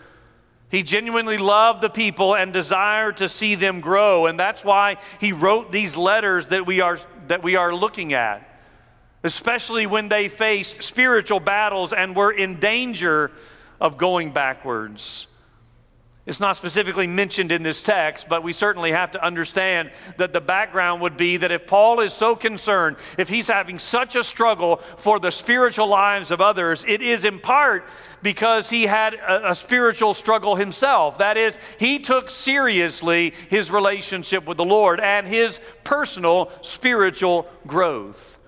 He 0.70 0.82
genuinely 0.82 1.36
loved 1.36 1.82
the 1.82 1.90
people 1.90 2.34
and 2.34 2.50
desired 2.50 3.18
to 3.18 3.28
see 3.28 3.56
them 3.56 3.80
grow, 3.80 4.24
and 4.24 4.40
that's 4.40 4.64
why 4.64 4.96
he 5.20 5.32
wrote 5.32 5.70
these 5.70 5.98
letters 5.98 6.46
that 6.46 6.66
we 6.66 6.80
are, 6.80 6.98
that 7.26 7.42
we 7.42 7.56
are 7.56 7.74
looking 7.74 8.14
at, 8.14 8.48
especially 9.22 9.86
when 9.86 10.08
they 10.08 10.28
faced 10.28 10.82
spiritual 10.82 11.40
battles 11.40 11.92
and 11.92 12.16
were 12.16 12.32
in 12.32 12.58
danger 12.58 13.30
of 13.82 13.98
going 13.98 14.32
backwards. 14.32 15.26
It's 16.24 16.38
not 16.38 16.56
specifically 16.56 17.08
mentioned 17.08 17.50
in 17.50 17.64
this 17.64 17.82
text, 17.82 18.28
but 18.28 18.44
we 18.44 18.52
certainly 18.52 18.92
have 18.92 19.10
to 19.12 19.24
understand 19.24 19.90
that 20.18 20.32
the 20.32 20.40
background 20.40 21.02
would 21.02 21.16
be 21.16 21.36
that 21.38 21.50
if 21.50 21.66
Paul 21.66 21.98
is 21.98 22.12
so 22.12 22.36
concerned, 22.36 22.96
if 23.18 23.28
he's 23.28 23.48
having 23.48 23.76
such 23.80 24.14
a 24.14 24.22
struggle 24.22 24.76
for 24.76 25.18
the 25.18 25.32
spiritual 25.32 25.88
lives 25.88 26.30
of 26.30 26.40
others, 26.40 26.84
it 26.86 27.02
is 27.02 27.24
in 27.24 27.40
part 27.40 27.88
because 28.22 28.70
he 28.70 28.84
had 28.84 29.14
a, 29.14 29.50
a 29.50 29.54
spiritual 29.56 30.14
struggle 30.14 30.54
himself. 30.54 31.18
That 31.18 31.36
is, 31.36 31.58
he 31.80 31.98
took 31.98 32.30
seriously 32.30 33.34
his 33.50 33.72
relationship 33.72 34.46
with 34.46 34.58
the 34.58 34.64
Lord 34.64 35.00
and 35.00 35.26
his 35.26 35.60
personal 35.82 36.52
spiritual 36.60 37.48
growth. 37.66 38.38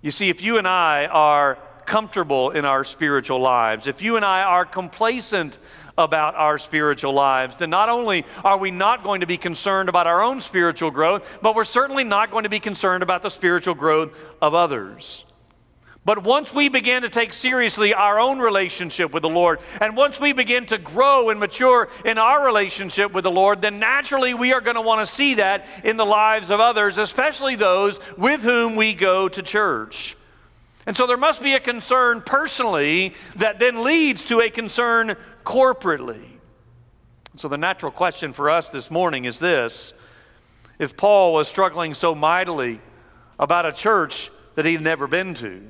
You 0.00 0.12
see, 0.12 0.28
if 0.28 0.44
you 0.44 0.58
and 0.58 0.68
I 0.68 1.06
are 1.06 1.58
comfortable 1.86 2.50
in 2.50 2.64
our 2.64 2.84
spiritual 2.84 3.40
lives, 3.40 3.86
if 3.86 4.00
you 4.00 4.16
and 4.16 4.24
I 4.24 4.42
are 4.42 4.64
complacent 4.64 5.58
about 5.96 6.34
our 6.34 6.58
spiritual 6.58 7.12
lives, 7.12 7.56
then 7.56 7.70
not 7.70 7.88
only 7.88 8.24
are 8.44 8.58
we 8.58 8.70
not 8.70 9.04
going 9.04 9.20
to 9.20 9.26
be 9.26 9.36
concerned 9.36 9.88
about 9.88 10.06
our 10.06 10.22
own 10.22 10.40
spiritual 10.40 10.90
growth, 10.90 11.38
but 11.42 11.54
we're 11.54 11.64
certainly 11.64 12.04
not 12.04 12.30
going 12.30 12.44
to 12.44 12.50
be 12.50 12.60
concerned 12.60 13.02
about 13.02 13.22
the 13.22 13.30
spiritual 13.30 13.74
growth 13.74 14.34
of 14.42 14.54
others. 14.54 15.24
But 16.06 16.22
once 16.22 16.52
we 16.52 16.68
begin 16.68 17.02
to 17.02 17.08
take 17.08 17.32
seriously 17.32 17.94
our 17.94 18.20
own 18.20 18.38
relationship 18.38 19.14
with 19.14 19.22
the 19.22 19.30
Lord, 19.30 19.60
and 19.80 19.96
once 19.96 20.20
we 20.20 20.34
begin 20.34 20.66
to 20.66 20.76
grow 20.76 21.30
and 21.30 21.40
mature 21.40 21.88
in 22.04 22.18
our 22.18 22.44
relationship 22.44 23.14
with 23.14 23.24
the 23.24 23.30
Lord, 23.30 23.62
then 23.62 23.78
naturally 23.78 24.34
we 24.34 24.52
are 24.52 24.60
going 24.60 24.74
to 24.74 24.82
want 24.82 25.00
to 25.00 25.06
see 25.06 25.34
that 25.36 25.66
in 25.82 25.96
the 25.96 26.04
lives 26.04 26.50
of 26.50 26.60
others, 26.60 26.98
especially 26.98 27.56
those 27.56 27.98
with 28.18 28.42
whom 28.42 28.76
we 28.76 28.92
go 28.92 29.28
to 29.28 29.42
church. 29.42 30.16
And 30.86 30.94
so 30.94 31.06
there 31.06 31.16
must 31.16 31.42
be 31.42 31.54
a 31.54 31.60
concern 31.60 32.20
personally 32.20 33.14
that 33.36 33.58
then 33.58 33.82
leads 33.82 34.26
to 34.26 34.40
a 34.40 34.50
concern 34.50 35.16
corporately. 35.44 36.30
So, 37.36 37.48
the 37.48 37.58
natural 37.58 37.92
question 37.92 38.32
for 38.32 38.50
us 38.50 38.70
this 38.70 38.90
morning 38.90 39.24
is 39.24 39.38
this 39.38 39.92
if 40.78 40.96
Paul 40.96 41.32
was 41.32 41.48
struggling 41.48 41.94
so 41.94 42.14
mightily 42.14 42.80
about 43.38 43.66
a 43.66 43.72
church 43.72 44.30
that 44.54 44.64
he'd 44.64 44.80
never 44.80 45.06
been 45.06 45.34
to, 45.34 45.62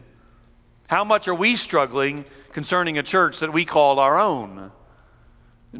how 0.88 1.04
much 1.04 1.28
are 1.28 1.34
we 1.34 1.56
struggling 1.56 2.24
concerning 2.52 2.98
a 2.98 3.02
church 3.02 3.40
that 3.40 3.52
we 3.52 3.64
call 3.64 3.98
our 3.98 4.18
own? 4.18 4.70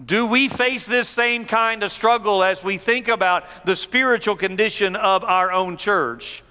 Do 0.07 0.27
we 0.27 0.49
face 0.49 0.87
this 0.87 1.09
same 1.09 1.45
kind 1.45 1.85
of 1.85 1.93
struggle 1.93 2.43
as 2.43 2.65
we 2.65 2.79
think 2.79 3.07
about 3.07 3.45
the 3.65 3.77
spiritual 3.77 4.35
condition 4.35 4.97
of 4.97 5.23
our 5.23 5.53
own 5.53 5.77
church? 5.77 6.43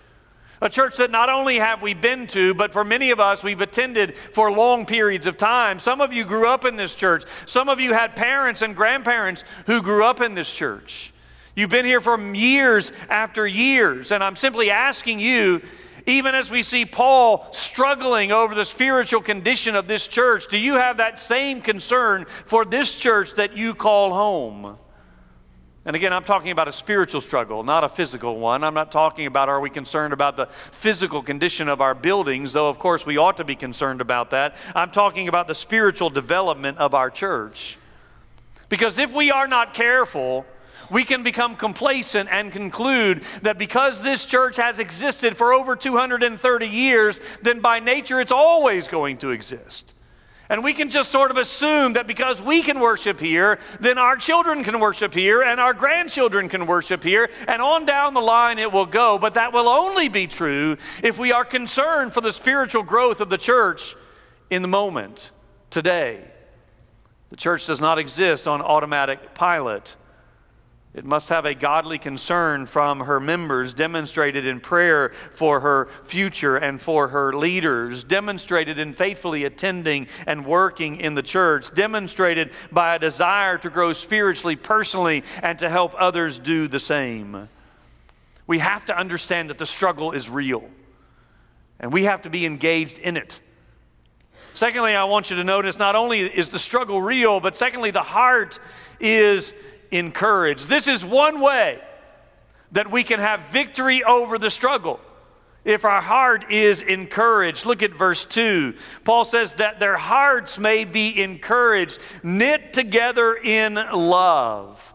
A 0.63 0.69
church 0.69 0.95
that 0.95 1.11
not 1.11 1.27
only 1.27 1.57
have 1.57 1.81
we 1.81 1.93
been 1.93 2.25
to, 2.27 2.53
but 2.53 2.71
for 2.71 2.85
many 2.85 3.11
of 3.11 3.19
us, 3.19 3.43
we've 3.43 3.59
attended 3.59 4.15
for 4.15 4.49
long 4.49 4.85
periods 4.85 5.27
of 5.27 5.35
time. 5.35 5.77
Some 5.77 5.99
of 5.99 6.13
you 6.13 6.23
grew 6.23 6.47
up 6.47 6.63
in 6.63 6.77
this 6.77 6.95
church. 6.95 7.25
Some 7.45 7.67
of 7.67 7.81
you 7.81 7.91
had 7.91 8.15
parents 8.15 8.61
and 8.61 8.73
grandparents 8.73 9.43
who 9.65 9.81
grew 9.81 10.05
up 10.05 10.21
in 10.21 10.35
this 10.35 10.55
church. 10.55 11.11
You've 11.53 11.69
been 11.69 11.85
here 11.85 11.99
for 11.99 12.17
years 12.17 12.93
after 13.09 13.45
years. 13.45 14.13
And 14.13 14.23
I'm 14.23 14.37
simply 14.37 14.71
asking 14.71 15.19
you, 15.19 15.61
even 16.07 16.33
as 16.33 16.49
we 16.49 16.61
see 16.61 16.85
Paul 16.85 17.45
struggling 17.51 18.31
over 18.31 18.55
the 18.55 18.63
spiritual 18.63 19.19
condition 19.19 19.75
of 19.75 19.89
this 19.89 20.07
church, 20.07 20.47
do 20.47 20.57
you 20.57 20.75
have 20.75 20.95
that 20.95 21.19
same 21.19 21.59
concern 21.59 22.23
for 22.23 22.63
this 22.63 22.95
church 22.95 23.33
that 23.33 23.57
you 23.57 23.75
call 23.75 24.13
home? 24.13 24.77
And 25.85 25.97
again, 25.97 26.13
I'm 26.13 26.23
talking 26.23 26.51
about 26.51 26.69
a 26.69 26.71
spiritual 26.71 27.19
struggle, 27.19 27.61
not 27.63 27.83
a 27.83 27.89
physical 27.89 28.39
one. 28.39 28.63
I'm 28.63 28.73
not 28.73 28.89
talking 28.89 29.25
about 29.25 29.49
are 29.49 29.59
we 29.59 29.69
concerned 29.69 30.13
about 30.13 30.37
the 30.37 30.45
physical 30.45 31.21
condition 31.21 31.67
of 31.67 31.81
our 31.81 31.93
buildings, 31.93 32.53
though, 32.53 32.69
of 32.69 32.79
course, 32.79 33.05
we 33.05 33.17
ought 33.17 33.35
to 33.37 33.43
be 33.43 33.55
concerned 33.55 33.99
about 33.99 34.29
that. 34.29 34.55
I'm 34.75 34.91
talking 34.91 35.27
about 35.27 35.47
the 35.47 35.55
spiritual 35.55 36.09
development 36.09 36.77
of 36.77 36.93
our 36.93 37.09
church. 37.09 37.77
Because 38.69 38.97
if 38.97 39.13
we 39.13 39.29
are 39.29 39.47
not 39.47 39.73
careful, 39.73 40.45
we 40.89 41.03
can 41.03 41.21
become 41.21 41.55
complacent 41.55 42.29
and 42.31 42.51
conclude 42.51 43.23
that 43.41 43.57
because 43.57 44.01
this 44.01 44.25
church 44.25 44.55
has 44.55 44.79
existed 44.79 45.35
for 45.35 45.53
over 45.53 45.75
230 45.75 46.67
years, 46.67 47.19
then 47.41 47.59
by 47.59 47.79
nature 47.79 48.21
it's 48.21 48.31
always 48.31 48.87
going 48.87 49.17
to 49.17 49.31
exist. 49.31 49.92
And 50.53 50.63
we 50.63 50.73
can 50.73 50.91
just 50.91 51.11
sort 51.11 51.31
of 51.31 51.37
assume 51.37 51.93
that 51.93 52.05
because 52.05 52.39
we 52.39 52.61
can 52.61 52.79
worship 52.79 53.19
here, 53.19 53.57
then 53.79 53.97
our 53.97 54.15
children 54.15 54.63
can 54.63 54.79
worship 54.79 55.11
here 55.11 55.41
and 55.41 55.59
our 55.59 55.73
grandchildren 55.73 56.47
can 56.47 56.67
worship 56.67 57.03
here, 57.03 57.27
and 57.47 57.59
on 57.59 57.85
down 57.85 58.13
the 58.13 58.21
line 58.21 58.59
it 58.59 58.71
will 58.71 58.85
go. 58.85 59.17
But 59.17 59.33
that 59.33 59.51
will 59.51 59.67
only 59.67 60.09
be 60.09 60.27
true 60.27 60.77
if 61.01 61.17
we 61.17 61.31
are 61.31 61.43
concerned 61.43 62.13
for 62.13 62.21
the 62.21 62.31
spiritual 62.31 62.83
growth 62.83 63.19
of 63.19 63.31
the 63.31 63.37
church 63.39 63.95
in 64.51 64.61
the 64.61 64.67
moment, 64.67 65.31
today. 65.71 66.23
The 67.29 67.35
church 67.35 67.65
does 67.65 67.81
not 67.81 67.97
exist 67.97 68.47
on 68.47 68.61
automatic 68.61 69.33
pilot. 69.33 69.95
It 70.93 71.05
must 71.05 71.29
have 71.29 71.45
a 71.45 71.55
godly 71.55 71.97
concern 71.97 72.67
from 72.67 72.99
her 72.99 73.19
members, 73.19 73.73
demonstrated 73.73 74.45
in 74.45 74.59
prayer 74.59 75.09
for 75.09 75.61
her 75.61 75.87
future 76.03 76.55
and 76.55 76.79
for 76.79 77.07
her 77.07 77.33
leaders, 77.33 78.03
demonstrated 78.03 78.77
in 78.77 78.93
faithfully 78.93 79.43
attending 79.43 80.07
and 80.27 80.45
working 80.45 80.97
in 80.97 81.15
the 81.15 81.23
church, 81.23 81.73
demonstrated 81.73 82.51
by 82.71 82.95
a 82.95 82.99
desire 82.99 83.57
to 83.57 83.71
grow 83.71 83.91
spiritually, 83.91 84.55
personally, 84.55 85.23
and 85.41 85.57
to 85.59 85.69
help 85.69 85.95
others 85.97 86.37
do 86.37 86.67
the 86.67 86.79
same. 86.79 87.49
We 88.45 88.59
have 88.59 88.85
to 88.85 88.97
understand 88.97 89.49
that 89.49 89.57
the 89.57 89.65
struggle 89.65 90.11
is 90.11 90.29
real, 90.29 90.69
and 91.79 91.91
we 91.91 92.03
have 92.03 92.21
to 92.23 92.29
be 92.29 92.45
engaged 92.45 92.99
in 92.99 93.17
it. 93.17 93.39
Secondly, 94.55 94.95
I 94.95 95.05
want 95.05 95.31
you 95.31 95.37
to 95.37 95.43
notice 95.43 95.79
not 95.79 95.95
only 95.95 96.19
is 96.19 96.51
the 96.51 96.59
struggle 96.59 97.01
real, 97.01 97.39
but 97.39 97.57
secondly, 97.57 97.89
the 97.89 98.03
heart 98.03 98.59
is 98.99 99.55
encouraged. 99.93 100.67
This 100.67 100.87
is 100.87 101.05
one 101.05 101.39
way 101.39 101.79
that 102.71 102.89
we 102.89 103.03
can 103.03 103.19
have 103.19 103.41
victory 103.49 104.03
over 104.03 104.37
the 104.37 104.49
struggle. 104.49 104.99
If 105.63 105.85
our 105.85 106.01
heart 106.01 106.51
is 106.51 106.81
encouraged, 106.81 107.65
look 107.65 107.81
at 107.83 107.93
verse 107.93 108.25
2. 108.25 108.73
Paul 109.05 109.23
says 109.23 109.53
that 109.55 109.79
their 109.79 109.95
hearts 109.95 110.59
may 110.59 110.83
be 110.83 111.21
encouraged, 111.21 111.99
knit 112.21 112.73
together 112.73 113.35
in 113.35 113.75
love. 113.75 114.93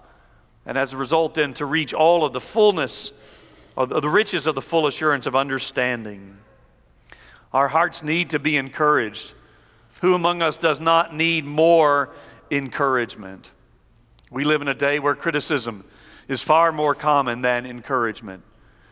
And 0.67 0.77
as 0.77 0.93
a 0.93 0.99
result, 0.99 1.35
then, 1.35 1.55
to 1.55 1.65
reach 1.65 1.95
all 1.95 2.27
of 2.27 2.35
the 2.35 2.41
fullness 2.41 3.13
of 3.79 4.03
the 4.03 4.09
riches 4.11 4.47
of 4.47 4.57
the 4.57 4.61
full 4.61 4.89
assurance 4.89 5.25
of 5.27 5.37
understanding. 5.37 6.37
Our 7.53 7.69
hearts 7.69 8.03
need 8.03 8.31
to 8.31 8.39
be 8.39 8.57
encouraged. 8.57 9.35
Who 10.01 10.15
among 10.15 10.43
us 10.43 10.59
does 10.59 10.81
not 10.81 11.15
need 11.15 11.45
more 11.45 12.11
encouragement? 12.51 13.53
We 14.31 14.45
live 14.45 14.61
in 14.61 14.69
a 14.69 14.75
day 14.75 14.99
where 14.99 15.15
criticism 15.15 15.85
is 16.29 16.43
far 16.43 16.71
more 16.73 16.95
common 16.95 17.41
than 17.41 17.65
encouragement, 17.65 18.43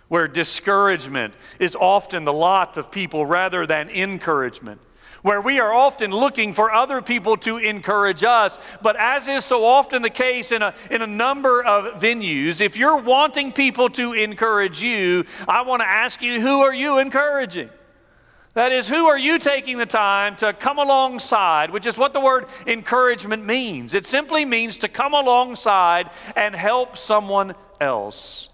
where 0.08 0.26
discouragement 0.28 1.36
is 1.60 1.76
often 1.76 2.24
the 2.24 2.32
lot 2.32 2.76
of 2.76 2.90
people 2.90 3.26
rather 3.26 3.66
than 3.66 3.90
encouragement. 3.90 4.80
where 5.26 5.40
we 5.40 5.58
are 5.58 5.74
often 5.74 6.12
looking 6.12 6.52
for 6.52 6.70
other 6.70 7.02
people 7.02 7.36
to 7.36 7.58
encourage 7.58 8.22
us. 8.22 8.58
But 8.80 8.94
as 8.94 9.26
is 9.26 9.44
so 9.44 9.64
often 9.64 10.02
the 10.02 10.08
case 10.08 10.52
in 10.52 10.62
a, 10.62 10.72
in 10.88 11.02
a 11.02 11.06
number 11.06 11.64
of 11.64 12.00
venues, 12.00 12.60
if 12.60 12.76
you're 12.76 12.98
wanting 12.98 13.50
people 13.50 13.88
to 13.90 14.12
encourage 14.12 14.80
you, 14.80 15.24
I 15.48 15.62
want 15.62 15.82
to 15.82 15.88
ask 15.88 16.22
you, 16.22 16.40
who 16.40 16.60
are 16.60 16.72
you 16.72 17.00
encouraging? 17.00 17.70
That 18.56 18.72
is, 18.72 18.88
who 18.88 19.04
are 19.04 19.18
you 19.18 19.38
taking 19.38 19.76
the 19.76 19.84
time 19.84 20.34
to 20.36 20.54
come 20.54 20.78
alongside, 20.78 21.70
which 21.70 21.84
is 21.84 21.98
what 21.98 22.14
the 22.14 22.22
word 22.22 22.46
encouragement 22.66 23.44
means. 23.44 23.94
It 23.94 24.06
simply 24.06 24.46
means 24.46 24.78
to 24.78 24.88
come 24.88 25.12
alongside 25.12 26.08
and 26.34 26.56
help 26.56 26.96
someone 26.96 27.54
else. 27.82 28.48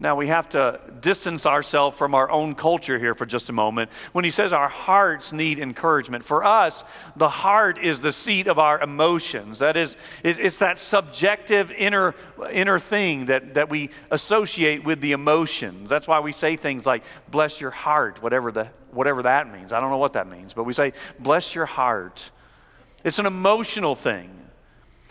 Now, 0.00 0.14
we 0.14 0.28
have 0.28 0.48
to 0.50 0.80
distance 1.00 1.44
ourselves 1.44 1.98
from 1.98 2.14
our 2.14 2.30
own 2.30 2.54
culture 2.54 3.00
here 3.00 3.16
for 3.16 3.26
just 3.26 3.50
a 3.50 3.52
moment. 3.52 3.90
When 4.12 4.24
he 4.24 4.30
says 4.30 4.52
our 4.52 4.68
hearts 4.68 5.32
need 5.32 5.58
encouragement, 5.58 6.24
for 6.24 6.44
us, 6.44 6.84
the 7.16 7.28
heart 7.28 7.78
is 7.78 7.98
the 7.98 8.12
seat 8.12 8.46
of 8.46 8.60
our 8.60 8.80
emotions. 8.80 9.58
That 9.58 9.76
is, 9.76 9.96
it's 10.22 10.60
that 10.60 10.78
subjective 10.78 11.72
inner, 11.72 12.14
inner 12.52 12.78
thing 12.78 13.26
that, 13.26 13.54
that 13.54 13.70
we 13.70 13.90
associate 14.12 14.84
with 14.84 15.00
the 15.00 15.10
emotions. 15.10 15.88
That's 15.88 16.06
why 16.06 16.20
we 16.20 16.30
say 16.30 16.54
things 16.54 16.86
like, 16.86 17.02
bless 17.28 17.60
your 17.60 17.72
heart, 17.72 18.22
whatever, 18.22 18.52
the, 18.52 18.66
whatever 18.92 19.22
that 19.22 19.52
means. 19.52 19.72
I 19.72 19.80
don't 19.80 19.90
know 19.90 19.98
what 19.98 20.12
that 20.12 20.28
means, 20.28 20.54
but 20.54 20.62
we 20.62 20.74
say, 20.74 20.92
bless 21.18 21.56
your 21.56 21.66
heart. 21.66 22.30
It's 23.04 23.18
an 23.18 23.26
emotional 23.26 23.96
thing. 23.96 24.30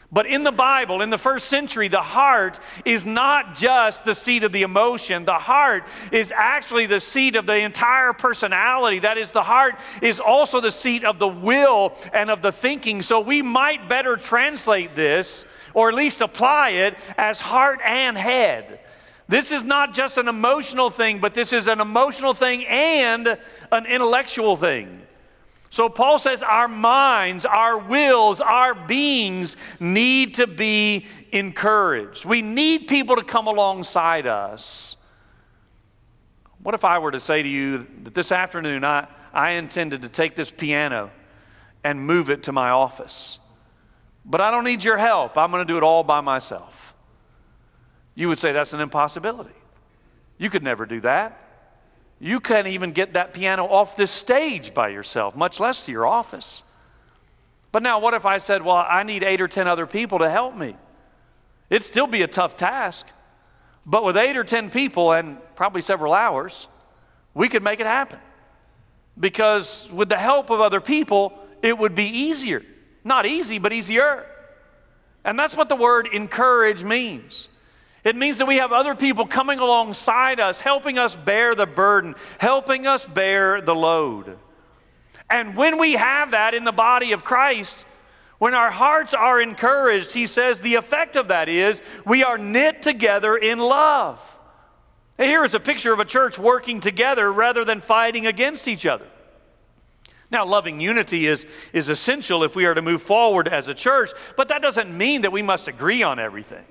But 0.10 0.26
in 0.26 0.46
the 0.46 0.54
Bible, 0.54 1.02
in 1.02 1.10
the 1.10 1.18
first 1.18 1.48
century, 1.48 1.90
the 1.90 2.02
heart 2.02 2.62
is 2.86 3.06
not 3.06 3.56
just 3.56 4.06
the 4.06 4.16
seat 4.16 4.44
of 4.44 4.54
the 4.54 4.62
emotion. 4.62 5.26
The 5.26 5.34
heart 5.34 5.86
is 6.14 6.32
actually 6.34 6.86
the 6.86 7.02
seat 7.02 7.36
of 7.36 7.46
the 7.46 7.58
entire 7.58 8.14
personality. 8.14 9.00
That 9.00 9.18
is, 9.18 9.32
the 9.32 9.44
heart 9.44 9.76
is 10.02 10.22
also 10.22 10.62
the 10.62 10.72
seat 10.72 11.04
of 11.04 11.20
the 11.20 11.28
will 11.28 11.94
and 12.14 12.30
of 12.30 12.42
the 12.42 12.54
thinking. 12.54 13.02
So 13.02 13.20
we 13.20 13.42
might 13.42 13.90
better 13.90 14.16
translate 14.16 14.96
this, 14.96 15.46
or 15.74 15.90
at 15.90 15.96
least 15.96 16.22
apply 16.22 16.70
it, 16.70 16.98
as 17.18 17.42
heart 17.42 17.82
and 17.84 18.18
head. 18.18 18.80
This 19.28 19.52
is 19.52 19.66
not 19.66 19.94
just 19.94 20.18
an 20.18 20.30
emotional 20.30 20.90
thing, 20.90 21.20
but 21.20 21.34
this 21.34 21.52
is 21.52 21.68
an 21.68 21.82
emotional 21.82 22.32
thing 22.32 22.66
and 22.66 23.38
an 23.74 23.86
intellectual 23.86 24.56
thing. 24.56 25.02
So 25.78 25.90
Paul 25.90 26.18
says 26.18 26.42
our 26.42 26.68
minds, 26.68 27.46
our 27.46 27.78
wills, 27.78 28.42
our 28.42 28.74
beings 28.74 29.56
need 29.80 30.34
to 30.34 30.48
be 30.48 31.06
encouraged. 31.32 32.26
We 32.26 32.42
need 32.42 32.88
people 32.88 33.16
to 33.16 33.24
come 33.24 33.46
alongside 33.46 34.26
us. 34.26 34.98
What 36.64 36.74
if 36.74 36.84
I 36.84 36.98
were 36.98 37.12
to 37.12 37.20
say 37.20 37.44
to 37.44 37.48
you 37.48 37.88
that 38.06 38.16
this 38.16 38.32
afternoon 38.32 38.84
I, 38.84 39.06
I 39.32 39.52
intended 39.52 40.02
to 40.02 40.10
take 40.10 40.34
this 40.34 40.50
piano 40.50 41.12
and 41.84 42.02
move 42.02 42.32
it 42.32 42.42
to 42.46 42.52
my 42.52 42.72
office? 42.72 43.38
But 44.26 44.42
I 44.42 44.50
don't 44.50 44.64
need 44.64 44.84
your 44.84 44.98
help. 44.98 45.38
I'm 45.38 45.52
going 45.52 45.64
to 45.64 45.72
do 45.72 45.78
it 45.78 45.84
all 45.84 46.04
by 46.04 46.22
myself. 46.22 46.96
You 48.16 48.30
would 48.30 48.40
say 48.40 48.52
that's 48.52 48.74
an 48.74 48.82
impossibility. 48.82 49.54
You 50.40 50.50
could 50.50 50.64
never 50.64 50.88
do 50.88 51.02
that. 51.02 51.47
You 52.20 52.40
can't 52.40 52.68
even 52.68 52.92
get 52.92 53.14
that 53.14 53.34
piano 53.34 53.66
off 53.66 53.96
this 53.96 54.12
stage 54.12 54.74
by 54.74 54.90
yourself, 54.90 55.36
much 55.36 55.60
less 55.60 55.86
to 55.86 55.92
your 55.92 56.08
office. 56.08 56.64
But 57.72 57.84
now, 57.84 58.00
what 58.00 58.14
if 58.14 58.26
I 58.26 58.40
said, 58.40 58.64
Well, 58.64 58.76
I 58.76 59.04
need 59.04 59.24
eight 59.24 59.42
or 59.42 59.48
10 59.48 59.68
other 59.68 59.86
people 59.86 60.20
to 60.20 60.30
help 60.30 60.56
me? 60.56 60.76
It'd 61.70 61.84
still 61.84 62.08
be 62.08 62.22
a 62.24 62.28
tough 62.28 62.56
task. 62.56 63.08
But 63.86 64.04
with 64.04 64.18
eight 64.18 64.36
or 64.36 64.44
10 64.44 64.70
people 64.70 65.14
and 65.14 65.38
probably 65.56 65.82
several 65.82 66.14
hours, 66.14 66.68
we 67.34 67.50
could 67.50 67.64
make 67.64 67.80
it 67.80 67.86
happen. 67.86 68.20
Because 69.20 69.90
with 69.92 70.10
the 70.10 70.18
help 70.18 70.50
of 70.50 70.60
other 70.60 70.82
people, 70.82 71.34
it 71.62 71.78
would 71.78 71.96
be 71.96 72.06
easier. 72.06 72.64
Not 73.04 73.26
easy, 73.26 73.60
but 73.60 73.72
easier. 73.72 74.26
And 75.24 75.38
that's 75.38 75.56
what 75.56 75.70
the 75.70 75.76
word 75.76 76.08
encourage 76.12 76.84
means. 76.84 77.50
It 78.04 78.16
means 78.16 78.38
that 78.38 78.48
we 78.48 78.58
have 78.58 78.72
other 78.72 78.96
people 78.96 79.26
coming 79.26 79.60
alongside 79.60 80.40
us, 80.40 80.62
helping 80.62 80.98
us 80.98 81.16
bear 81.16 81.56
the 81.56 81.66
burden, 81.66 82.16
helping 82.40 82.88
us 82.88 83.06
bear 83.06 83.62
the 83.62 83.76
load. 83.76 84.38
And 85.30 85.56
when 85.56 85.80
we 85.80 85.94
have 85.94 86.32
that 86.32 86.54
in 86.54 86.64
the 86.64 86.72
body 86.72 87.12
of 87.12 87.24
Christ, 87.24 87.86
when 88.38 88.54
our 88.54 88.72
hearts 88.72 89.14
are 89.14 89.42
encouraged, 89.42 90.14
he 90.14 90.28
says 90.28 90.60
the 90.60 90.76
effect 90.76 91.16
of 91.16 91.30
that 91.30 91.50
is 91.50 91.82
we 92.06 92.24
are 92.24 92.38
knit 92.38 92.82
together 92.82 93.36
in 93.36 93.60
love. 93.60 94.40
Here 95.18 95.44
is 95.44 95.56
a 95.56 95.60
picture 95.60 95.92
of 95.92 96.00
a 96.00 96.06
church 96.06 96.38
working 96.38 96.80
together 96.80 97.32
rather 97.32 97.66
than 97.66 97.82
fighting 97.82 98.28
against 98.28 98.68
each 98.68 98.86
other. 98.86 99.08
Now, 100.30 100.46
loving 100.46 100.80
unity 100.80 101.26
is, 101.26 101.48
is 101.74 101.90
essential 101.90 102.44
if 102.44 102.56
we 102.56 102.66
are 102.66 102.74
to 102.74 102.82
move 102.82 103.02
forward 103.02 103.48
as 103.48 103.70
a 103.70 103.74
church, 103.74 104.12
but 104.36 104.50
that 104.50 104.62
doesn't 104.62 104.96
mean 104.96 105.22
that 105.22 105.32
we 105.32 105.42
must 105.42 105.68
agree 105.68 106.04
on 106.04 106.20
everything. 106.20 106.66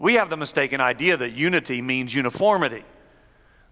We 0.00 0.14
have 0.14 0.30
the 0.30 0.36
mistaken 0.38 0.80
idea 0.80 1.18
that 1.18 1.32
unity 1.32 1.82
means 1.82 2.14
uniformity, 2.14 2.84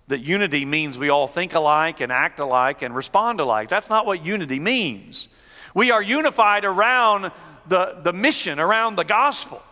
that 0.09 0.21
unity 0.21 0.67
means 0.67 0.99
we 0.99 1.09
all 1.09 1.27
think 1.27 1.55
alike 1.55 2.03
and 2.03 2.13
act 2.13 2.39
alike 2.39 2.83
and 2.83 2.95
respond 2.95 3.41
alike. 3.41 3.71
That's 3.71 3.89
not 3.89 4.05
what 4.05 4.25
unity 4.25 4.61
means. 4.61 5.31
We 5.75 5.91
are 5.91 6.03
unified 6.03 6.67
around 6.67 7.33
the, 7.67 8.01
the 8.03 8.13
mission, 8.13 8.61
around 8.61 8.97
the 8.97 9.05
gospel. 9.05 9.63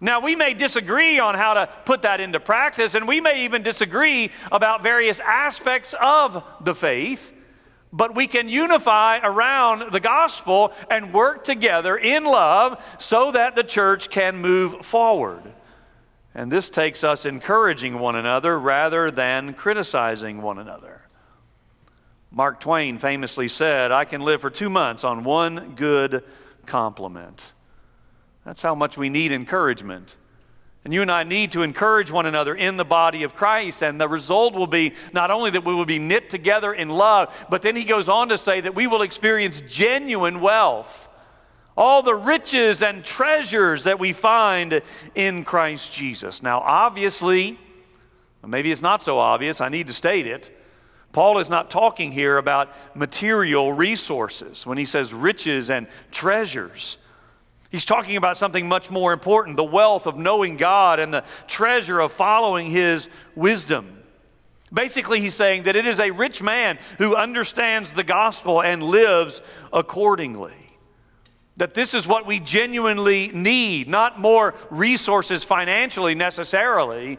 Now, 0.00 0.20
we 0.20 0.36
may 0.36 0.54
disagree 0.54 1.18
on 1.18 1.34
how 1.34 1.54
to 1.54 1.68
put 1.84 2.02
that 2.02 2.20
into 2.20 2.38
practice, 2.38 2.94
and 2.94 3.08
we 3.08 3.20
may 3.20 3.44
even 3.44 3.64
disagree 3.64 4.30
about 4.52 4.84
various 4.84 5.18
aspects 5.18 5.96
of 6.00 6.44
the 6.60 6.76
faith, 6.76 7.32
but 7.92 8.14
we 8.14 8.28
can 8.28 8.48
unify 8.48 9.18
around 9.24 9.90
the 9.90 10.00
gospel 10.00 10.72
and 10.88 11.12
work 11.12 11.42
together 11.42 11.96
in 11.96 12.24
love 12.24 12.96
so 13.00 13.32
that 13.32 13.56
the 13.56 13.64
church 13.64 14.10
can 14.10 14.36
move 14.36 14.86
forward. 14.86 15.42
And 16.34 16.52
this 16.52 16.70
takes 16.70 17.02
us 17.02 17.26
encouraging 17.26 17.98
one 17.98 18.16
another 18.16 18.58
rather 18.58 19.10
than 19.10 19.54
criticizing 19.54 20.42
one 20.42 20.58
another. 20.58 21.08
Mark 22.30 22.60
Twain 22.60 22.98
famously 22.98 23.48
said, 23.48 23.90
I 23.90 24.04
can 24.04 24.20
live 24.20 24.40
for 24.40 24.50
two 24.50 24.68
months 24.68 25.04
on 25.04 25.24
one 25.24 25.74
good 25.74 26.22
compliment. 26.66 27.52
That's 28.44 28.62
how 28.62 28.74
much 28.74 28.98
we 28.98 29.08
need 29.08 29.32
encouragement. 29.32 30.16
And 30.84 30.94
you 30.94 31.02
and 31.02 31.10
I 31.10 31.22
need 31.22 31.52
to 31.52 31.62
encourage 31.62 32.10
one 32.10 32.26
another 32.26 32.54
in 32.54 32.76
the 32.76 32.84
body 32.84 33.22
of 33.22 33.34
Christ. 33.34 33.82
And 33.82 34.00
the 34.00 34.08
result 34.08 34.54
will 34.54 34.66
be 34.66 34.94
not 35.12 35.30
only 35.30 35.50
that 35.50 35.64
we 35.64 35.74
will 35.74 35.84
be 35.84 35.98
knit 35.98 36.30
together 36.30 36.72
in 36.72 36.88
love, 36.88 37.46
but 37.50 37.62
then 37.62 37.76
he 37.76 37.84
goes 37.84 38.08
on 38.08 38.28
to 38.28 38.38
say 38.38 38.60
that 38.60 38.74
we 38.74 38.86
will 38.86 39.02
experience 39.02 39.60
genuine 39.62 40.40
wealth 40.40 41.07
all 41.78 42.02
the 42.02 42.14
riches 42.14 42.82
and 42.82 43.04
treasures 43.04 43.84
that 43.84 44.00
we 44.00 44.12
find 44.12 44.82
in 45.14 45.44
Christ 45.44 45.92
Jesus. 45.92 46.42
Now, 46.42 46.58
obviously, 46.58 47.56
maybe 48.44 48.72
it's 48.72 48.82
not 48.82 49.00
so 49.00 49.18
obvious, 49.18 49.60
I 49.60 49.68
need 49.68 49.86
to 49.86 49.92
state 49.92 50.26
it. 50.26 50.50
Paul 51.12 51.38
is 51.38 51.48
not 51.48 51.70
talking 51.70 52.10
here 52.10 52.36
about 52.36 52.74
material 52.96 53.72
resources 53.72 54.66
when 54.66 54.76
he 54.76 54.84
says 54.84 55.14
riches 55.14 55.70
and 55.70 55.86
treasures. 56.10 56.98
He's 57.70 57.84
talking 57.84 58.16
about 58.16 58.36
something 58.36 58.66
much 58.66 58.90
more 58.90 59.12
important 59.12 59.56
the 59.56 59.62
wealth 59.62 60.08
of 60.08 60.18
knowing 60.18 60.56
God 60.56 60.98
and 60.98 61.14
the 61.14 61.24
treasure 61.46 62.00
of 62.00 62.12
following 62.12 62.72
his 62.72 63.08
wisdom. 63.36 64.02
Basically, 64.72 65.20
he's 65.20 65.34
saying 65.34 65.62
that 65.62 65.76
it 65.76 65.86
is 65.86 66.00
a 66.00 66.10
rich 66.10 66.42
man 66.42 66.76
who 66.98 67.14
understands 67.14 67.92
the 67.92 68.04
gospel 68.04 68.60
and 68.60 68.82
lives 68.82 69.42
accordingly 69.72 70.67
that 71.58 71.74
this 71.74 71.92
is 71.92 72.06
what 72.06 72.24
we 72.24 72.40
genuinely 72.40 73.28
need, 73.28 73.88
not 73.88 74.18
more 74.18 74.54
resources 74.70 75.44
financially 75.44 76.14
necessarily, 76.14 77.18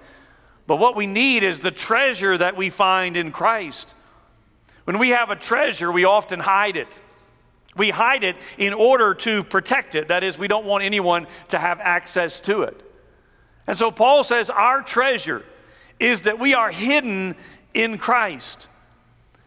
but 0.65 0.77
what 0.77 0.95
we 0.95 1.07
need 1.07 1.43
is 1.43 1.59
the 1.59 1.71
treasure 1.71 2.37
that 2.37 2.55
we 2.55 2.69
find 2.69 3.17
in 3.17 3.31
Christ. 3.31 3.95
When 4.85 4.97
we 4.97 5.09
have 5.09 5.29
a 5.29 5.35
treasure, 5.35 5.91
we 5.91 6.05
often 6.05 6.39
hide 6.39 6.77
it. 6.77 6.99
We 7.75 7.89
hide 7.89 8.23
it 8.23 8.37
in 8.57 8.73
order 8.73 9.13
to 9.13 9.43
protect 9.43 9.95
it. 9.95 10.07
That 10.07 10.23
is, 10.23 10.39
we 10.39 10.47
don't 10.47 10.65
want 10.65 10.83
anyone 10.83 11.27
to 11.49 11.59
have 11.59 11.79
access 11.79 12.39
to 12.41 12.63
it. 12.63 12.81
And 13.67 13.77
so 13.77 13.91
Paul 13.91 14.23
says 14.23 14.49
our 14.49 14.81
treasure 14.81 15.45
is 15.99 16.23
that 16.23 16.39
we 16.39 16.55
are 16.55 16.71
hidden 16.71 17.35
in 17.73 17.97
Christ. 17.97 18.67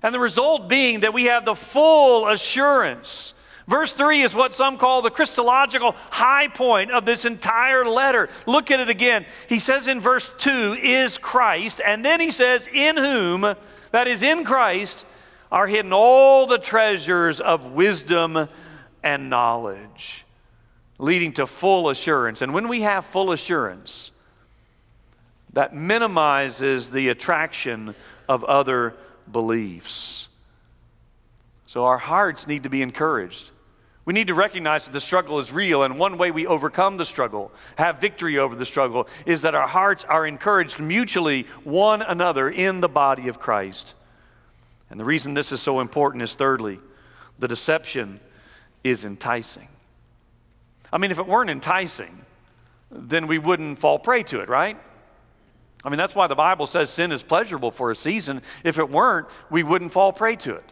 And 0.02 0.14
the 0.14 0.20
result 0.20 0.68
being 0.68 1.00
that 1.00 1.14
we 1.14 1.24
have 1.24 1.44
the 1.44 1.54
full 1.54 2.28
assurance 2.28 3.34
Verse 3.66 3.92
3 3.92 4.22
is 4.22 4.34
what 4.34 4.54
some 4.54 4.76
call 4.76 5.02
the 5.02 5.10
Christological 5.10 5.94
high 6.10 6.48
point 6.48 6.90
of 6.90 7.06
this 7.06 7.24
entire 7.24 7.84
letter. 7.84 8.28
Look 8.46 8.70
at 8.70 8.80
it 8.80 8.88
again. 8.88 9.24
He 9.48 9.58
says 9.60 9.86
in 9.86 10.00
verse 10.00 10.30
2 10.38 10.78
is 10.82 11.16
Christ, 11.18 11.80
and 11.84 12.04
then 12.04 12.20
he 12.20 12.30
says, 12.30 12.66
in 12.66 12.96
whom, 12.96 13.42
that 13.92 14.08
is 14.08 14.22
in 14.22 14.44
Christ, 14.44 15.06
are 15.52 15.66
hidden 15.66 15.92
all 15.92 16.46
the 16.46 16.58
treasures 16.58 17.40
of 17.40 17.72
wisdom 17.72 18.48
and 19.02 19.30
knowledge, 19.30 20.24
leading 20.98 21.32
to 21.34 21.46
full 21.46 21.88
assurance. 21.88 22.42
And 22.42 22.52
when 22.52 22.66
we 22.68 22.80
have 22.80 23.04
full 23.04 23.30
assurance, 23.30 24.10
that 25.52 25.72
minimizes 25.72 26.90
the 26.90 27.10
attraction 27.10 27.94
of 28.28 28.42
other 28.44 28.94
beliefs. 29.30 30.28
So 31.68 31.84
our 31.84 31.98
hearts 31.98 32.48
need 32.48 32.64
to 32.64 32.68
be 32.68 32.82
encouraged. 32.82 33.51
We 34.04 34.14
need 34.14 34.26
to 34.26 34.34
recognize 34.34 34.86
that 34.86 34.92
the 34.92 35.00
struggle 35.00 35.38
is 35.38 35.52
real, 35.52 35.84
and 35.84 35.98
one 35.98 36.18
way 36.18 36.32
we 36.32 36.46
overcome 36.46 36.96
the 36.96 37.04
struggle, 37.04 37.52
have 37.78 38.00
victory 38.00 38.36
over 38.36 38.56
the 38.56 38.66
struggle, 38.66 39.08
is 39.26 39.42
that 39.42 39.54
our 39.54 39.68
hearts 39.68 40.04
are 40.04 40.26
encouraged 40.26 40.80
mutually 40.80 41.44
one 41.62 42.02
another 42.02 42.48
in 42.48 42.80
the 42.80 42.88
body 42.88 43.28
of 43.28 43.38
Christ. 43.38 43.94
And 44.90 44.98
the 44.98 45.04
reason 45.04 45.34
this 45.34 45.52
is 45.52 45.62
so 45.62 45.78
important 45.78 46.22
is 46.22 46.34
thirdly, 46.34 46.80
the 47.38 47.46
deception 47.46 48.18
is 48.82 49.04
enticing. 49.04 49.68
I 50.92 50.98
mean, 50.98 51.12
if 51.12 51.18
it 51.18 51.26
weren't 51.26 51.50
enticing, 51.50 52.24
then 52.90 53.28
we 53.28 53.38
wouldn't 53.38 53.78
fall 53.78 53.98
prey 54.00 54.24
to 54.24 54.40
it, 54.40 54.48
right? 54.48 54.76
I 55.84 55.88
mean, 55.88 55.96
that's 55.96 56.14
why 56.14 56.26
the 56.26 56.34
Bible 56.34 56.66
says 56.66 56.90
sin 56.90 57.12
is 57.12 57.22
pleasurable 57.22 57.70
for 57.70 57.90
a 57.90 57.96
season. 57.96 58.42
If 58.64 58.78
it 58.78 58.90
weren't, 58.90 59.28
we 59.48 59.62
wouldn't 59.62 59.92
fall 59.92 60.12
prey 60.12 60.36
to 60.36 60.56
it. 60.56 60.64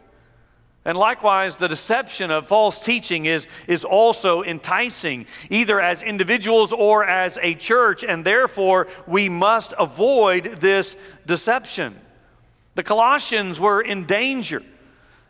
And 0.83 0.97
likewise, 0.97 1.57
the 1.57 1.67
deception 1.67 2.31
of 2.31 2.47
false 2.47 2.83
teaching 2.83 3.25
is, 3.25 3.47
is 3.67 3.85
also 3.85 4.41
enticing, 4.41 5.27
either 5.51 5.79
as 5.79 6.01
individuals 6.01 6.73
or 6.73 7.03
as 7.05 7.37
a 7.41 7.53
church, 7.53 8.03
and 8.03 8.25
therefore 8.25 8.87
we 9.05 9.29
must 9.29 9.73
avoid 9.77 10.45
this 10.57 10.97
deception. 11.27 11.99
The 12.73 12.83
Colossians 12.83 13.59
were 13.59 13.81
in 13.81 14.05
danger, 14.05 14.63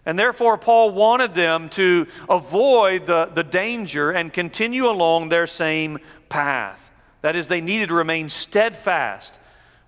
and 0.05 0.17
therefore 0.17 0.57
Paul 0.57 0.91
wanted 0.91 1.33
them 1.33 1.67
to 1.69 2.07
avoid 2.29 3.05
the, 3.05 3.25
the 3.25 3.43
danger 3.43 4.11
and 4.11 4.31
continue 4.31 4.87
along 4.87 5.29
their 5.29 5.47
same 5.47 5.99
path. 6.29 6.91
That 7.21 7.35
is, 7.35 7.49
they 7.49 7.61
needed 7.61 7.89
to 7.89 7.95
remain 7.95 8.29
steadfast, 8.29 9.37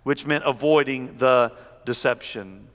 which 0.04 0.26
meant 0.26 0.44
avoiding 0.46 1.18
the 1.20 1.54
deception. 1.86 2.68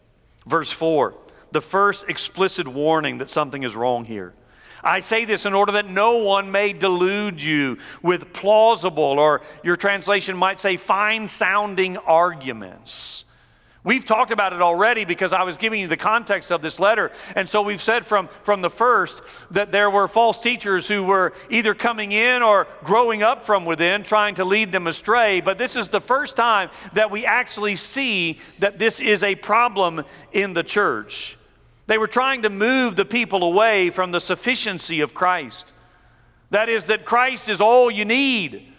Verse 0.46 0.72
4 0.72 1.14
the 1.52 1.60
first 1.60 2.08
explicit 2.08 2.68
warning 2.68 3.18
that 3.18 3.30
something 3.30 3.62
is 3.62 3.74
wrong 3.74 4.04
here. 4.04 4.34
I 4.82 5.00
say 5.00 5.24
this 5.24 5.44
in 5.44 5.54
order 5.54 5.72
that 5.72 5.88
no 5.88 6.18
one 6.18 6.52
may 6.52 6.72
delude 6.72 7.42
you 7.42 7.78
with 8.02 8.32
plausible, 8.32 9.02
or 9.18 9.40
your 9.64 9.76
translation 9.76 10.36
might 10.36 10.60
say, 10.60 10.76
fine 10.76 11.26
sounding 11.26 11.96
arguments 11.96 13.24
We've 13.88 14.04
talked 14.04 14.32
about 14.32 14.52
it 14.52 14.60
already 14.60 15.06
because 15.06 15.32
I 15.32 15.44
was 15.44 15.56
giving 15.56 15.80
you 15.80 15.86
the 15.86 15.96
context 15.96 16.52
of 16.52 16.60
this 16.60 16.78
letter. 16.78 17.10
And 17.34 17.48
so 17.48 17.62
we've 17.62 17.80
said 17.80 18.04
from, 18.04 18.28
from 18.28 18.60
the 18.60 18.68
first 18.68 19.22
that 19.52 19.72
there 19.72 19.88
were 19.88 20.06
false 20.06 20.38
teachers 20.40 20.86
who 20.86 21.04
were 21.04 21.32
either 21.48 21.72
coming 21.72 22.12
in 22.12 22.42
or 22.42 22.66
growing 22.84 23.22
up 23.22 23.46
from 23.46 23.64
within, 23.64 24.02
trying 24.02 24.34
to 24.34 24.44
lead 24.44 24.72
them 24.72 24.88
astray. 24.88 25.40
But 25.40 25.56
this 25.56 25.74
is 25.74 25.88
the 25.88 26.02
first 26.02 26.36
time 26.36 26.68
that 26.92 27.10
we 27.10 27.24
actually 27.24 27.76
see 27.76 28.40
that 28.58 28.78
this 28.78 29.00
is 29.00 29.22
a 29.22 29.36
problem 29.36 30.04
in 30.32 30.52
the 30.52 30.62
church. 30.62 31.37
They 31.88 31.96
were 31.96 32.06
trying 32.06 32.42
to 32.42 32.50
move 32.50 32.96
the 32.96 33.06
people 33.06 33.42
away 33.42 33.88
from 33.88 34.12
the 34.12 34.20
sufficiency 34.20 35.00
of 35.00 35.14
Christ. 35.14 35.72
That 36.50 36.68
is, 36.68 36.86
that 36.86 37.06
Christ 37.06 37.48
is 37.48 37.62
all 37.62 37.90
you 37.90 38.04
need. 38.04 38.70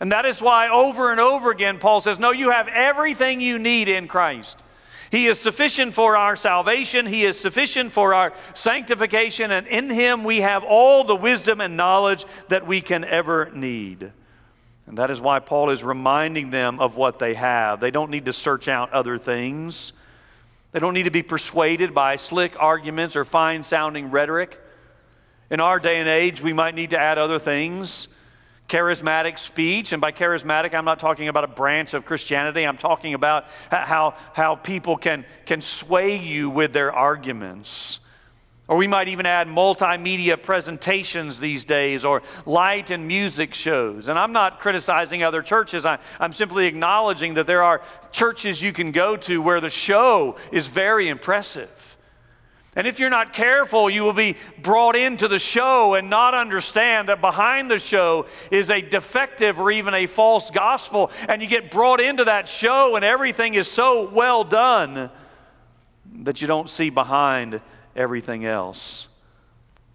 And 0.00 0.12
that 0.12 0.26
is 0.26 0.42
why 0.42 0.68
over 0.68 1.10
and 1.10 1.18
over 1.18 1.50
again 1.50 1.78
Paul 1.78 2.02
says, 2.02 2.18
No, 2.18 2.30
you 2.30 2.50
have 2.50 2.68
everything 2.68 3.40
you 3.40 3.58
need 3.58 3.88
in 3.88 4.06
Christ. 4.06 4.62
He 5.10 5.26
is 5.26 5.40
sufficient 5.40 5.94
for 5.94 6.14
our 6.14 6.36
salvation, 6.36 7.06
He 7.06 7.24
is 7.24 7.40
sufficient 7.40 7.90
for 7.90 8.12
our 8.12 8.34
sanctification, 8.52 9.50
and 9.50 9.66
in 9.66 9.88
Him 9.88 10.22
we 10.22 10.42
have 10.42 10.62
all 10.62 11.04
the 11.04 11.16
wisdom 11.16 11.62
and 11.62 11.74
knowledge 11.74 12.26
that 12.48 12.66
we 12.66 12.82
can 12.82 13.02
ever 13.02 13.50
need. 13.54 14.12
And 14.86 14.98
that 14.98 15.10
is 15.10 15.22
why 15.22 15.38
Paul 15.38 15.70
is 15.70 15.82
reminding 15.82 16.50
them 16.50 16.80
of 16.80 16.96
what 16.96 17.18
they 17.18 17.32
have. 17.32 17.80
They 17.80 17.90
don't 17.90 18.10
need 18.10 18.26
to 18.26 18.32
search 18.34 18.68
out 18.68 18.92
other 18.92 19.16
things. 19.16 19.94
They 20.72 20.80
don't 20.80 20.94
need 20.94 21.04
to 21.04 21.10
be 21.10 21.22
persuaded 21.22 21.94
by 21.94 22.16
slick 22.16 22.54
arguments 22.58 23.16
or 23.16 23.24
fine 23.24 23.62
sounding 23.62 24.10
rhetoric. 24.10 24.60
In 25.50 25.60
our 25.60 25.78
day 25.78 25.98
and 25.98 26.08
age, 26.08 26.42
we 26.42 26.52
might 26.52 26.74
need 26.74 26.90
to 26.90 26.98
add 26.98 27.18
other 27.18 27.38
things 27.38 28.08
charismatic 28.68 29.38
speech. 29.38 29.92
And 29.92 30.00
by 30.00 30.12
charismatic, 30.12 30.74
I'm 30.74 30.84
not 30.84 30.98
talking 30.98 31.28
about 31.28 31.44
a 31.44 31.48
branch 31.48 31.94
of 31.94 32.04
Christianity. 32.04 32.64
I'm 32.64 32.76
talking 32.76 33.14
about 33.14 33.46
how, 33.70 34.14
how 34.34 34.56
people 34.56 34.96
can, 34.96 35.24
can 35.46 35.60
sway 35.60 36.18
you 36.18 36.50
with 36.50 36.72
their 36.72 36.92
arguments. 36.92 38.00
Or 38.68 38.76
we 38.76 38.86
might 38.86 39.08
even 39.08 39.24
add 39.24 39.48
multimedia 39.48 40.40
presentations 40.40 41.40
these 41.40 41.64
days 41.64 42.04
or 42.04 42.22
light 42.44 42.90
and 42.90 43.08
music 43.08 43.54
shows. 43.54 44.08
And 44.08 44.18
I'm 44.18 44.32
not 44.32 44.60
criticizing 44.60 45.22
other 45.22 45.40
churches, 45.40 45.86
I, 45.86 45.98
am 46.20 46.32
simply 46.32 46.66
acknowledging 46.66 47.34
that 47.34 47.46
there 47.46 47.62
are 47.62 47.80
churches 48.12 48.62
you 48.62 48.74
can 48.74 48.92
go 48.92 49.16
to 49.16 49.40
where 49.40 49.62
the 49.62 49.70
show 49.70 50.36
is 50.52 50.68
very 50.68 51.08
impressive. 51.08 51.96
And 52.76 52.86
if 52.86 53.00
you're 53.00 53.08
not 53.08 53.32
careful, 53.32 53.88
you 53.88 54.02
will 54.02 54.12
be 54.12 54.36
brought 54.60 54.96
into 54.96 55.28
the 55.28 55.38
show 55.38 55.94
and 55.94 56.10
not 56.10 56.34
understand 56.34 57.08
that 57.08 57.22
behind 57.22 57.70
the 57.70 57.78
show 57.78 58.26
is 58.52 58.70
a 58.70 58.82
defective 58.82 59.58
or 59.58 59.70
even 59.70 59.94
a 59.94 60.04
false 60.04 60.50
gospel. 60.50 61.10
And 61.26 61.40
you 61.40 61.48
get 61.48 61.70
brought 61.70 62.00
into 62.00 62.26
that 62.26 62.48
show, 62.48 62.96
and 62.96 63.04
everything 63.04 63.54
is 63.54 63.68
so 63.68 64.10
well 64.10 64.44
done 64.44 65.10
that 66.20 66.42
you 66.42 66.46
don't 66.46 66.68
see 66.68 66.90
behind 66.90 67.62
everything 67.98 68.44
else. 68.46 69.08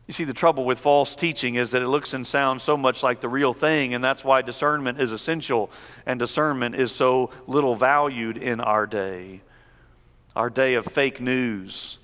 You 0.07 0.11
see, 0.11 0.25
the 0.25 0.33
trouble 0.33 0.65
with 0.65 0.79
false 0.79 1.15
teaching 1.15 1.55
is 1.55 1.71
that 1.71 1.81
it 1.81 1.87
looks 1.87 2.13
and 2.13 2.27
sounds 2.27 2.61
so 2.61 2.75
much 2.75 3.01
like 3.01 3.21
the 3.21 3.29
real 3.29 3.53
thing, 3.53 3.93
and 3.93 4.03
that's 4.03 4.23
why 4.23 4.41
discernment 4.41 4.99
is 4.99 5.11
essential, 5.11 5.71
and 6.05 6.19
discernment 6.19 6.75
is 6.75 6.91
so 6.91 7.31
little 7.47 7.73
valued 7.73 8.37
in 8.37 8.59
our 8.59 8.85
day. 8.85 9.41
Our 10.35 10.49
day 10.49 10.75
of 10.75 10.85
fake 10.85 11.21
news 11.21 11.99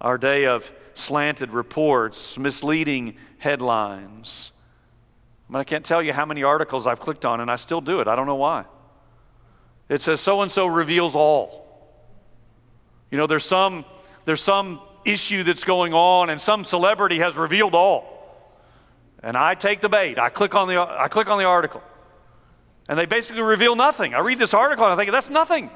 our 0.00 0.18
day 0.18 0.46
of 0.46 0.70
slanted 0.94 1.50
reports, 1.50 2.38
misleading 2.38 3.16
headlines. 3.38 4.52
I, 5.48 5.52
mean, 5.52 5.60
I 5.60 5.64
can't 5.64 5.84
tell 5.84 6.02
you 6.02 6.12
how 6.12 6.24
many 6.24 6.42
articles 6.42 6.86
I've 6.86 7.00
clicked 7.00 7.24
on, 7.24 7.40
and 7.40 7.50
I 7.50 7.56
still 7.56 7.80
do 7.80 8.00
it. 8.00 8.08
I 8.08 8.14
don't 8.14 8.26
know 8.26 8.36
why. 8.36 8.64
It 9.88 10.02
says 10.02 10.20
so 10.20 10.42
and 10.42 10.52
so 10.52 10.66
reveals 10.66 11.16
all. 11.16 11.64
You 13.10 13.18
know, 13.18 13.26
there's 13.26 13.44
some, 13.44 13.84
there's 14.24 14.42
some 14.42 14.80
issue 15.04 15.42
that's 15.42 15.64
going 15.64 15.94
on, 15.94 16.30
and 16.30 16.40
some 16.40 16.64
celebrity 16.64 17.18
has 17.18 17.36
revealed 17.36 17.74
all. 17.74 18.14
And 19.22 19.36
I 19.36 19.54
take 19.54 19.80
the 19.80 19.88
bait. 19.88 20.18
I 20.18 20.28
click 20.28 20.54
on 20.54 20.68
the, 20.68 20.80
I 20.80 21.08
click 21.08 21.28
on 21.28 21.38
the 21.38 21.44
article. 21.44 21.82
And 22.88 22.98
they 22.98 23.06
basically 23.06 23.42
reveal 23.42 23.76
nothing. 23.76 24.14
I 24.14 24.20
read 24.20 24.38
this 24.38 24.54
article 24.54 24.84
and 24.84 24.92
I 24.92 24.96
think, 24.96 25.10
that's 25.10 25.30
nothing 25.30 25.70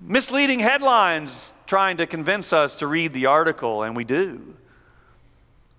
misleading 0.00 0.58
headlines 0.58 1.54
trying 1.66 1.96
to 1.96 2.06
convince 2.06 2.52
us 2.52 2.76
to 2.76 2.86
read 2.86 3.12
the 3.12 3.26
article, 3.26 3.82
and 3.82 3.96
we 3.96 4.04
do. 4.04 4.54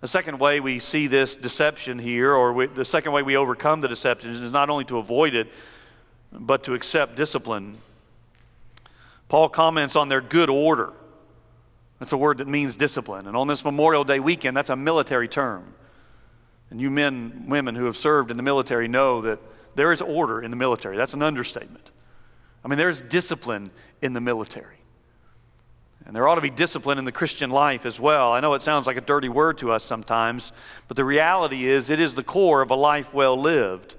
The 0.01 0.07
second 0.07 0.39
way 0.39 0.59
we 0.59 0.79
see 0.79 1.07
this 1.07 1.35
deception 1.35 1.99
here, 1.99 2.33
or 2.33 2.53
we, 2.53 2.67
the 2.67 2.85
second 2.85 3.11
way 3.11 3.23
we 3.23 3.37
overcome 3.37 3.81
the 3.81 3.87
deception, 3.87 4.31
is 4.31 4.51
not 4.51 4.69
only 4.69 4.85
to 4.85 4.97
avoid 4.97 5.35
it, 5.35 5.47
but 6.31 6.63
to 6.65 6.73
accept 6.73 7.15
discipline. 7.15 7.77
Paul 9.29 9.49
comments 9.49 9.95
on 9.95 10.09
their 10.09 10.21
good 10.21 10.49
order. 10.49 10.91
That's 11.99 12.11
a 12.11 12.17
word 12.17 12.39
that 12.39 12.47
means 12.47 12.75
discipline. 12.75 13.27
And 13.27 13.37
on 13.37 13.47
this 13.47 13.63
Memorial 13.63 14.03
Day 14.03 14.19
weekend, 14.19 14.55
that's 14.55 14.69
a 14.69 14.75
military 14.75 15.27
term. 15.27 15.73
And 16.69 16.81
you 16.81 16.89
men, 16.89 17.45
women 17.47 17.75
who 17.75 17.85
have 17.85 17.95
served 17.95 18.31
in 18.31 18.37
the 18.37 18.43
military 18.43 18.87
know 18.87 19.21
that 19.21 19.39
there 19.75 19.91
is 19.91 20.01
order 20.01 20.41
in 20.41 20.51
the 20.51 20.57
military. 20.57 20.97
That's 20.97 21.13
an 21.13 21.21
understatement. 21.21 21.91
I 22.63 22.67
mean, 22.67 22.77
there's 22.77 23.01
discipline 23.01 23.69
in 24.01 24.13
the 24.13 24.21
military. 24.21 24.77
And 26.05 26.15
there 26.15 26.27
ought 26.27 26.35
to 26.35 26.41
be 26.41 26.49
discipline 26.49 26.97
in 26.97 27.05
the 27.05 27.11
Christian 27.11 27.49
life 27.49 27.85
as 27.85 27.99
well. 27.99 28.31
I 28.31 28.39
know 28.39 28.53
it 28.53 28.61
sounds 28.61 28.87
like 28.87 28.97
a 28.97 29.01
dirty 29.01 29.29
word 29.29 29.57
to 29.59 29.71
us 29.71 29.83
sometimes, 29.83 30.53
but 30.87 30.97
the 30.97 31.05
reality 31.05 31.65
is 31.65 31.89
it 31.89 31.99
is 31.99 32.13
the 32.13 32.23
core 32.23 32.61
of 32.61 32.69
a 32.69 32.75
life 32.75 33.13
well 33.13 33.35
lived. 33.35 33.95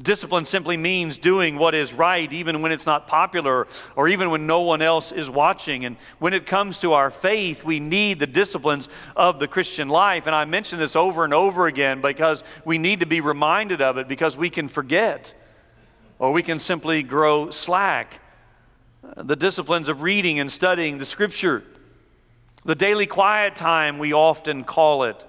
Discipline 0.00 0.44
simply 0.44 0.76
means 0.76 1.18
doing 1.18 1.56
what 1.56 1.74
is 1.74 1.92
right, 1.92 2.32
even 2.32 2.62
when 2.62 2.70
it's 2.70 2.86
not 2.86 3.08
popular 3.08 3.66
or 3.96 4.06
even 4.06 4.30
when 4.30 4.46
no 4.46 4.60
one 4.60 4.80
else 4.80 5.10
is 5.10 5.28
watching. 5.28 5.84
And 5.84 5.96
when 6.20 6.34
it 6.34 6.46
comes 6.46 6.78
to 6.80 6.92
our 6.92 7.10
faith, 7.10 7.64
we 7.64 7.80
need 7.80 8.20
the 8.20 8.26
disciplines 8.28 8.88
of 9.16 9.40
the 9.40 9.48
Christian 9.48 9.88
life. 9.88 10.26
And 10.26 10.36
I 10.36 10.44
mention 10.44 10.78
this 10.78 10.94
over 10.94 11.24
and 11.24 11.34
over 11.34 11.66
again 11.66 12.00
because 12.00 12.44
we 12.64 12.78
need 12.78 13.00
to 13.00 13.06
be 13.06 13.20
reminded 13.20 13.82
of 13.82 13.98
it 13.98 14.06
because 14.06 14.36
we 14.36 14.50
can 14.50 14.68
forget 14.68 15.34
or 16.20 16.30
we 16.30 16.44
can 16.44 16.60
simply 16.60 17.02
grow 17.02 17.50
slack. 17.50 18.20
The 19.16 19.36
disciplines 19.36 19.88
of 19.88 20.02
reading 20.02 20.38
and 20.38 20.50
studying 20.50 20.98
the 20.98 21.06
scripture, 21.06 21.64
the 22.64 22.76
daily 22.76 23.06
quiet 23.06 23.56
time, 23.56 23.98
we 23.98 24.12
often 24.12 24.62
call 24.62 25.04
it, 25.04 25.24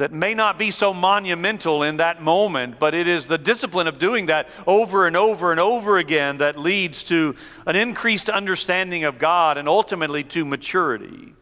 that 0.00 0.12
may 0.12 0.34
not 0.34 0.58
be 0.58 0.70
so 0.70 0.92
monumental 0.94 1.82
in 1.82 1.98
that 1.98 2.22
moment, 2.22 2.78
but 2.78 2.94
it 2.94 3.06
is 3.06 3.26
the 3.26 3.38
discipline 3.38 3.86
of 3.86 3.98
doing 3.98 4.26
that 4.26 4.48
over 4.66 5.06
and 5.06 5.16
over 5.16 5.50
and 5.50 5.60
over 5.60 5.98
again 5.98 6.38
that 6.38 6.58
leads 6.58 7.04
to 7.04 7.36
an 7.66 7.76
increased 7.76 8.30
understanding 8.30 9.04
of 9.04 9.18
God 9.18 9.58
and 9.58 9.68
ultimately 9.68 10.24
to 10.24 10.44
maturity 10.44 11.34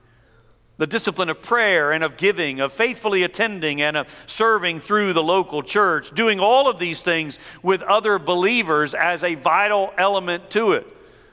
the 0.79 0.87
discipline 0.87 1.29
of 1.29 1.43
prayer 1.43 1.91
and 1.91 2.05
of 2.05 2.17
giving, 2.17 2.61
of 2.61 2.73
faithfully 2.73 3.25
attending 3.25 3.83
and 3.83 3.97
of 3.97 4.25
serving 4.27 4.79
through 4.79 5.13
the 5.13 5.23
local 5.23 5.61
church, 5.61 6.13
doing 6.13 6.39
all 6.39 6.69
of 6.69 6.79
these 6.79 7.03
things 7.03 7.39
with 7.63 7.83
other 7.83 8.19
believers 8.19 8.95
as 8.95 9.25
a 9.25 9.35
vital 9.35 9.93
element 9.99 10.51
to 10.51 10.73
it. 10.73 10.87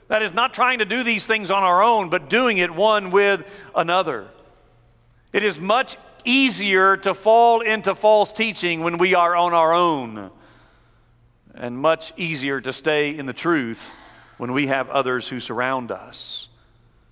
That 0.08 0.24
is 0.24 0.34
not 0.34 0.54
trying 0.54 0.80
to 0.80 0.86
do 0.86 1.04
these 1.04 1.28
things 1.28 1.52
on 1.52 1.64
our 1.64 1.84
own, 1.84 2.10
but 2.10 2.30
doing 2.30 2.58
it 2.58 2.74
one 2.74 3.12
with 3.12 3.70
another. 3.76 4.28
It 5.32 5.44
is 5.44 5.60
much 5.60 5.96
easier 6.26 6.98
to 6.98 7.14
fall 7.14 7.62
into 7.62 7.96
false 7.96 8.32
teaching 8.32 8.82
when 8.82 8.98
we 8.98 9.16
are 9.16 9.36
on 9.36 9.54
our 9.54 9.74
own, 9.74 10.32
and 11.54 11.78
much 11.78 12.12
easier 12.18 12.60
to 12.60 12.74
stay 12.74 13.16
in 13.16 13.26
the 13.26 13.34
truth 13.34 13.96
when 14.38 14.52
we 14.52 14.68
have 14.68 14.90
others 14.90 15.30
who 15.30 15.40
surround 15.40 15.92
us. 15.92 16.50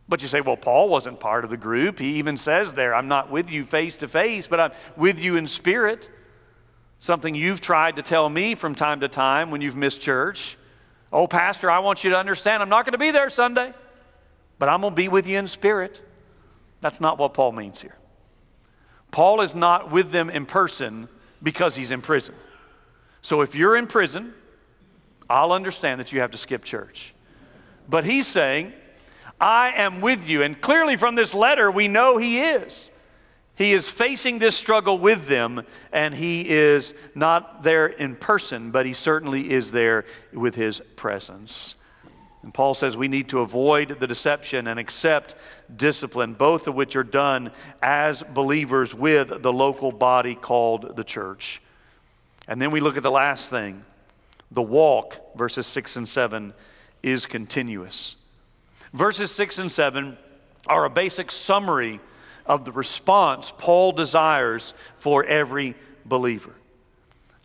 But 0.10 0.22
you 0.22 0.28
say, 0.28 0.42
well, 0.42 0.58
Paul 0.58 0.90
wasn't 0.90 1.20
part 1.20 1.46
of 1.46 1.50
the 1.50 1.58
group. 1.58 1.98
He 1.98 2.16
even 2.16 2.38
says 2.38 2.74
there, 2.74 2.94
I'm 2.94 3.08
not 3.08 3.32
with 3.32 3.52
you 3.52 3.64
face 3.64 3.98
to 3.98 4.08
face, 4.08 4.48
but 4.48 4.60
I'm 4.60 4.72
with 4.98 5.22
you 5.22 5.38
in 5.38 5.48
spirit. 5.48 6.10
Something 7.00 7.36
you've 7.36 7.62
tried 7.62 7.96
to 7.96 8.02
tell 8.02 8.30
me 8.30 8.56
from 8.56 8.76
time 8.76 9.00
to 9.00 9.08
time 9.08 9.50
when 9.50 9.62
you've 9.62 9.78
missed 9.78 10.02
church. 10.02 10.58
Oh, 11.12 11.28
Pastor, 11.28 11.72
I 11.72 11.80
want 11.80 12.04
you 12.04 12.10
to 12.10 12.18
understand 12.18 12.62
I'm 12.62 12.70
not 12.70 12.86
going 12.86 12.94
to 12.94 12.98
be 12.98 13.12
there 13.12 13.30
Sunday, 13.30 13.74
but 14.60 14.68
I'm 14.68 14.82
going 14.82 14.92
to 14.92 14.96
be 14.96 15.08
with 15.08 15.28
you 15.28 15.38
in 15.38 15.48
spirit. 15.48 16.02
That's 16.82 17.00
not 17.00 17.18
what 17.18 17.34
Paul 17.34 17.54
means 17.54 17.82
here. 17.82 17.96
Paul 19.14 19.42
is 19.42 19.54
not 19.54 19.92
with 19.92 20.12
them 20.12 20.32
in 20.32 20.48
person 20.48 21.08
because 21.42 21.76
he's 21.76 21.92
in 21.92 22.02
prison. 22.02 22.34
So 23.22 23.42
if 23.42 23.56
you're 23.56 23.78
in 23.78 23.86
prison, 23.86 24.34
I'll 25.30 25.54
understand 25.54 26.02
that 26.02 26.12
you 26.12 26.20
have 26.20 26.32
to 26.32 26.38
skip 26.38 26.66
church. 26.66 27.14
But 27.88 28.06
he's 28.06 28.26
saying, 28.26 28.74
I 29.40 29.74
am 29.76 30.02
with 30.02 30.28
you. 30.28 30.42
And 30.42 30.60
clearly 30.60 30.96
from 30.96 31.14
this 31.14 31.36
letter, 31.36 31.70
we 31.70 31.88
know 31.88 32.18
he 32.18 32.42
is. 32.42 32.90
He 33.56 33.72
is 33.74 33.88
facing 33.88 34.40
this 34.40 34.58
struggle 34.58 34.98
with 34.98 35.28
them, 35.28 35.62
and 35.92 36.16
he 36.16 36.50
is 36.50 36.96
not 37.14 37.62
there 37.62 37.86
in 37.86 38.16
person, 38.16 38.72
but 38.72 38.88
he 38.88 38.94
certainly 38.94 39.52
is 39.52 39.72
there 39.72 40.06
with 40.34 40.56
his 40.56 40.82
presence. 40.96 41.76
And 42.44 42.54
Paul 42.54 42.74
says 42.74 42.96
we 42.96 43.08
need 43.08 43.30
to 43.30 43.40
avoid 43.40 44.00
the 44.00 44.08
deception 44.08 44.68
and 44.68 44.80
accept 44.80 45.36
discipline, 45.74 46.34
both 46.34 46.68
of 46.68 46.76
which 46.76 46.96
are 46.96 47.04
done 47.04 47.52
as 47.82 48.22
believers 48.22 48.94
with 48.94 49.42
the 49.42 49.54
local 49.54 49.92
body 49.92 50.36
called 50.36 50.96
the 50.98 51.06
church. 51.06 51.62
And 52.48 52.62
then 52.62 52.72
we 52.72 52.82
look 52.82 52.98
at 52.98 53.04
the 53.04 53.12
last 53.12 53.50
thing 53.50 53.86
the 54.52 54.62
walk, 54.62 55.36
verses 55.36 55.66
6 55.66 55.96
and 55.96 56.08
7, 56.08 56.54
is 57.02 57.26
continuous. 57.26 58.22
Verses 58.92 59.32
6 59.32 59.60
and 59.60 59.72
7 59.72 60.18
are 60.68 60.86
a 60.86 60.90
basic 60.90 61.32
summary 61.32 62.00
of 62.46 62.66
the 62.66 62.72
response 62.72 63.52
Paul 63.58 63.94
desires 63.94 64.74
for 64.98 65.24
every 65.24 65.76
believer. 66.06 66.54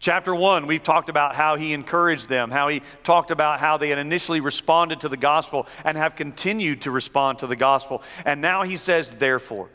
Chapter 0.01 0.33
1, 0.33 0.69
we've 0.69 0.83
talked 0.83 1.09
about 1.09 1.35
how 1.35 1.57
he 1.57 1.73
encouraged 1.73 2.29
them, 2.29 2.51
how 2.51 2.69
he 2.69 2.83
talked 3.03 3.33
about 3.33 3.59
how 3.59 3.79
they 3.79 3.89
had 3.89 3.99
initially 3.99 4.41
responded 4.41 5.01
to 5.01 5.09
the 5.09 5.17
gospel 5.17 5.67
and 5.85 5.99
have 5.99 6.15
continued 6.15 6.83
to 6.83 6.93
respond 6.93 7.41
to 7.41 7.49
the 7.49 7.57
gospel. 7.57 8.03
And 8.25 8.41
now 8.41 8.63
he 8.63 8.77
says, 8.77 9.19
therefore, 9.19 9.71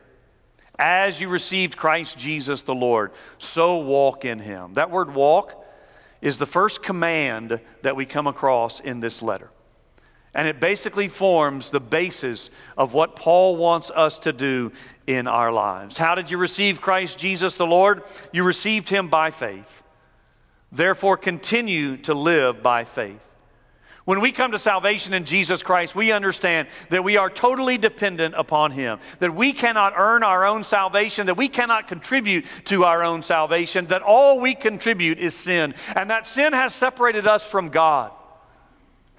as 0.80 1.20
you 1.20 1.28
received 1.28 1.78
Christ 1.78 2.18
Jesus 2.18 2.62
the 2.62 2.74
Lord, 2.74 3.12
so 3.38 3.80
walk 3.80 4.24
in 4.24 4.40
him. 4.40 4.74
That 4.74 4.92
word 4.92 5.14
walk 5.14 5.62
is 6.22 6.40
the 6.40 6.46
first 6.46 6.82
command 6.82 7.60
that 7.82 7.98
we 7.98 8.06
come 8.06 8.26
across 8.26 8.80
in 8.80 9.02
this 9.02 9.22
letter. 9.22 9.52
And 10.34 10.48
it 10.48 10.60
basically 10.60 11.10
forms 11.10 11.70
the 11.70 11.82
basis 11.82 12.50
of 12.78 12.94
what 12.94 13.18
Paul 13.18 13.58
wants 13.58 13.92
us 13.92 14.20
to 14.20 14.32
do 14.34 14.72
in 15.06 15.28
our 15.28 15.52
lives. 15.52 15.98
How 15.98 16.16
did 16.16 16.32
you 16.32 16.38
receive 16.38 16.80
Christ 16.82 17.20
Jesus 17.20 17.58
the 17.58 17.68
Lord? 17.68 18.04
You 18.32 18.44
received 18.44 18.88
him 18.90 19.10
by 19.10 19.30
faith. 19.30 19.83
Therefore, 20.74 21.18
continue 21.18 21.98
to 21.98 22.16
live 22.16 22.64
by 22.64 22.84
faith. 22.84 23.30
When 24.06 24.22
we 24.22 24.32
come 24.32 24.52
to 24.52 24.60
salvation 24.60 25.14
in 25.14 25.24
Jesus 25.24 25.62
Christ, 25.62 25.96
we 25.96 26.12
understand 26.12 26.68
that 26.90 27.04
we 27.04 27.16
are 27.16 27.30
totally 27.30 27.78
dependent 27.78 28.34
upon 28.36 28.72
Him, 28.72 29.00
that 29.20 29.34
we 29.34 29.54
cannot 29.54 29.94
earn 29.96 30.24
our 30.24 30.46
own 30.46 30.64
salvation, 30.64 31.28
that 31.28 31.38
we 31.38 31.48
cannot 31.48 31.88
contribute 31.88 32.46
to 32.66 32.84
our 32.84 33.04
own 33.04 33.22
salvation, 33.22 33.86
that 33.86 34.02
all 34.02 34.42
we 34.42 34.56
contribute 34.56 35.20
is 35.20 35.36
sin, 35.36 35.76
and 35.96 36.10
that 36.10 36.26
sin 36.26 36.54
has 36.54 36.74
separated 36.74 37.28
us 37.28 37.50
from 37.50 37.70
God. 37.70 38.12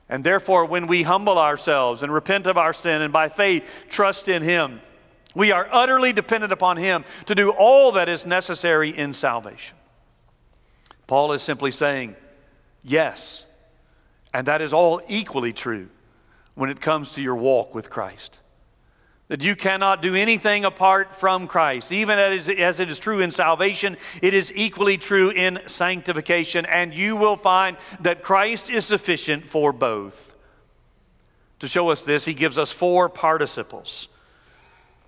And 0.09 0.25
therefore, 0.25 0.67
when 0.67 0.89
we 0.89 1.05
humble 1.05 1.39
ourselves 1.39 2.03
and 2.03 2.13
repent 2.13 2.47
of 2.47 2.59
our 2.59 2.73
sin 2.73 3.01
and 3.01 3.13
by 3.13 3.29
faith 3.31 3.87
trust 3.89 4.29
in 4.29 4.43
Him, 4.43 4.81
we 5.37 5.53
are 5.53 5.69
utterly 5.71 6.13
dependent 6.13 6.53
upon 6.53 6.79
Him 6.79 7.05
to 7.27 7.35
do 7.35 7.51
all 7.51 7.93
that 7.93 8.09
is 8.09 8.27
necessary 8.27 8.91
in 8.91 9.15
salvation. 9.15 9.77
Paul 11.07 11.33
is 11.33 11.43
simply 11.43 11.71
saying, 11.71 12.17
yes. 12.83 13.51
And 14.33 14.47
that 14.47 14.63
is 14.63 14.73
all 14.73 15.01
equally 15.09 15.53
true 15.53 15.89
when 16.55 16.71
it 16.71 16.81
comes 16.81 17.15
to 17.15 17.23
your 17.23 17.37
walk 17.37 17.75
with 17.75 17.91
Christ. 17.91 18.41
That 19.29 19.43
you 19.43 19.57
cannot 19.57 20.03
do 20.03 20.15
anything 20.15 20.65
apart 20.65 21.15
from 21.15 21.47
Christ. 21.47 21.93
Even 21.93 22.19
as, 22.19 22.49
as 22.49 22.79
it 22.79 22.91
is 22.91 22.99
true 22.99 23.21
in 23.21 23.31
salvation, 23.31 23.97
it 24.21 24.35
is 24.35 24.53
equally 24.55 24.99
true 24.99 25.31
in 25.31 25.61
sanctification. 25.67 26.67
And 26.67 26.95
you 26.95 27.17
will 27.17 27.37
find 27.37 27.77
that 28.01 28.23
Christ 28.23 28.71
is 28.71 28.85
sufficient 28.85 29.47
for 29.47 29.73
both. 29.73 30.37
To 31.61 31.69
show 31.69 31.89
us 31.89 32.05
this, 32.05 32.27
he 32.27 32.35
gives 32.35 32.59
us 32.59 32.71
four 32.71 33.09
participles, 33.09 34.09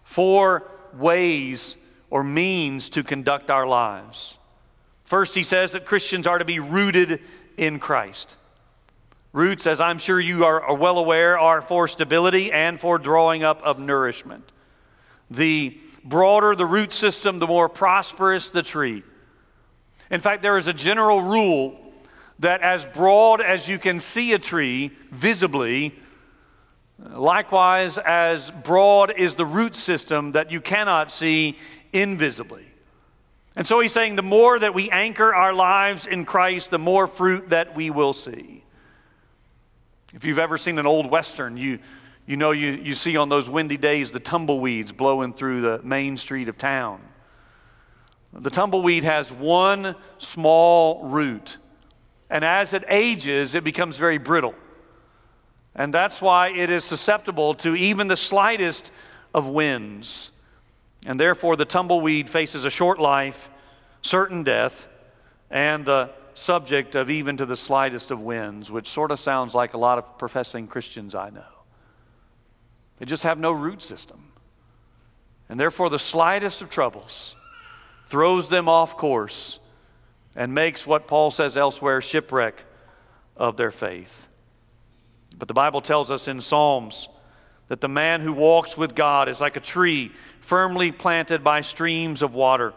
four 0.04 0.70
ways 0.94 1.76
or 2.08 2.24
means 2.24 2.88
to 2.90 3.02
conduct 3.02 3.50
our 3.50 3.66
lives. 3.66 4.38
First, 5.06 5.36
he 5.36 5.44
says 5.44 5.70
that 5.72 5.86
Christians 5.86 6.26
are 6.26 6.38
to 6.38 6.44
be 6.44 6.58
rooted 6.58 7.20
in 7.56 7.78
Christ. 7.78 8.36
Roots, 9.32 9.64
as 9.68 9.80
I'm 9.80 9.98
sure 9.98 10.18
you 10.18 10.44
are, 10.44 10.74
well 10.74 10.98
aware, 10.98 11.38
are 11.38 11.62
for 11.62 11.86
stability 11.86 12.50
and 12.50 12.78
for 12.78 12.98
drawing 12.98 13.44
up 13.44 13.62
of 13.62 13.78
nourishment. 13.78 14.50
The 15.30 15.78
broader 16.04 16.56
the 16.56 16.66
root 16.66 16.92
system, 16.92 17.38
the 17.38 17.46
more 17.46 17.68
prosperous 17.68 18.50
the 18.50 18.64
tree. 18.64 19.04
In 20.10 20.20
fact, 20.20 20.42
there 20.42 20.58
is 20.58 20.66
a 20.66 20.72
general 20.72 21.20
rule 21.20 21.78
that 22.40 22.60
as 22.62 22.84
broad 22.84 23.40
as 23.40 23.68
you 23.68 23.78
can 23.78 24.00
see 24.00 24.32
a 24.32 24.38
tree 24.40 24.90
visibly, 25.12 25.94
likewise, 26.98 27.96
as 27.96 28.50
broad 28.50 29.12
is 29.16 29.36
the 29.36 29.46
root 29.46 29.76
system 29.76 30.32
that 30.32 30.50
you 30.50 30.60
cannot 30.60 31.12
see 31.12 31.58
invisibly. 31.92 32.66
And 33.56 33.66
so 33.66 33.80
he's 33.80 33.92
saying 33.92 34.16
the 34.16 34.22
more 34.22 34.58
that 34.58 34.74
we 34.74 34.90
anchor 34.90 35.34
our 35.34 35.54
lives 35.54 36.06
in 36.06 36.26
Christ, 36.26 36.70
the 36.70 36.78
more 36.78 37.06
fruit 37.06 37.48
that 37.48 37.74
we 37.74 37.88
will 37.88 38.12
see. 38.12 38.62
If 40.12 40.24
you've 40.24 40.38
ever 40.38 40.58
seen 40.58 40.78
an 40.78 40.86
old 40.86 41.10
Western, 41.10 41.56
you, 41.56 41.78
you 42.26 42.36
know 42.36 42.50
you, 42.50 42.72
you 42.72 42.94
see 42.94 43.16
on 43.16 43.30
those 43.30 43.48
windy 43.48 43.78
days 43.78 44.12
the 44.12 44.20
tumbleweeds 44.20 44.92
blowing 44.92 45.32
through 45.32 45.62
the 45.62 45.80
main 45.82 46.18
street 46.18 46.48
of 46.48 46.58
town. 46.58 47.00
The 48.32 48.50
tumbleweed 48.50 49.04
has 49.04 49.32
one 49.32 49.94
small 50.18 51.08
root, 51.08 51.56
and 52.28 52.44
as 52.44 52.74
it 52.74 52.84
ages, 52.88 53.54
it 53.54 53.64
becomes 53.64 53.96
very 53.96 54.18
brittle. 54.18 54.54
And 55.74 55.92
that's 55.92 56.20
why 56.20 56.48
it 56.48 56.68
is 56.68 56.84
susceptible 56.84 57.54
to 57.54 57.74
even 57.74 58.08
the 58.08 58.16
slightest 58.16 58.92
of 59.34 59.48
winds. 59.48 60.35
And 61.06 61.20
therefore, 61.20 61.54
the 61.54 61.64
tumbleweed 61.64 62.28
faces 62.28 62.64
a 62.64 62.70
short 62.70 62.98
life, 62.98 63.48
certain 64.02 64.42
death, 64.42 64.88
and 65.48 65.84
the 65.84 66.10
subject 66.34 66.96
of 66.96 67.08
even 67.08 67.36
to 67.36 67.46
the 67.46 67.56
slightest 67.56 68.10
of 68.10 68.20
winds, 68.20 68.72
which 68.72 68.88
sort 68.88 69.12
of 69.12 69.20
sounds 69.20 69.54
like 69.54 69.72
a 69.72 69.78
lot 69.78 69.98
of 69.98 70.18
professing 70.18 70.66
Christians 70.66 71.14
I 71.14 71.30
know. 71.30 71.44
They 72.96 73.06
just 73.06 73.22
have 73.22 73.38
no 73.38 73.52
root 73.52 73.82
system. 73.82 74.32
And 75.48 75.60
therefore, 75.60 75.90
the 75.90 75.98
slightest 75.98 76.60
of 76.60 76.70
troubles 76.70 77.36
throws 78.06 78.48
them 78.48 78.68
off 78.68 78.96
course 78.96 79.60
and 80.34 80.54
makes 80.54 80.88
what 80.88 81.06
Paul 81.06 81.30
says 81.30 81.56
elsewhere 81.56 82.02
shipwreck 82.02 82.64
of 83.36 83.56
their 83.56 83.70
faith. 83.70 84.26
But 85.38 85.46
the 85.46 85.54
Bible 85.54 85.80
tells 85.80 86.10
us 86.10 86.26
in 86.26 86.40
Psalms 86.40 87.08
that 87.68 87.80
the 87.80 87.88
man 87.88 88.20
who 88.20 88.32
walks 88.32 88.76
with 88.76 88.94
God 88.94 89.28
is 89.28 89.40
like 89.40 89.56
a 89.56 89.60
tree 89.60 90.12
firmly 90.40 90.92
planted 90.92 91.42
by 91.42 91.60
streams 91.60 92.22
of 92.22 92.34
water, 92.34 92.72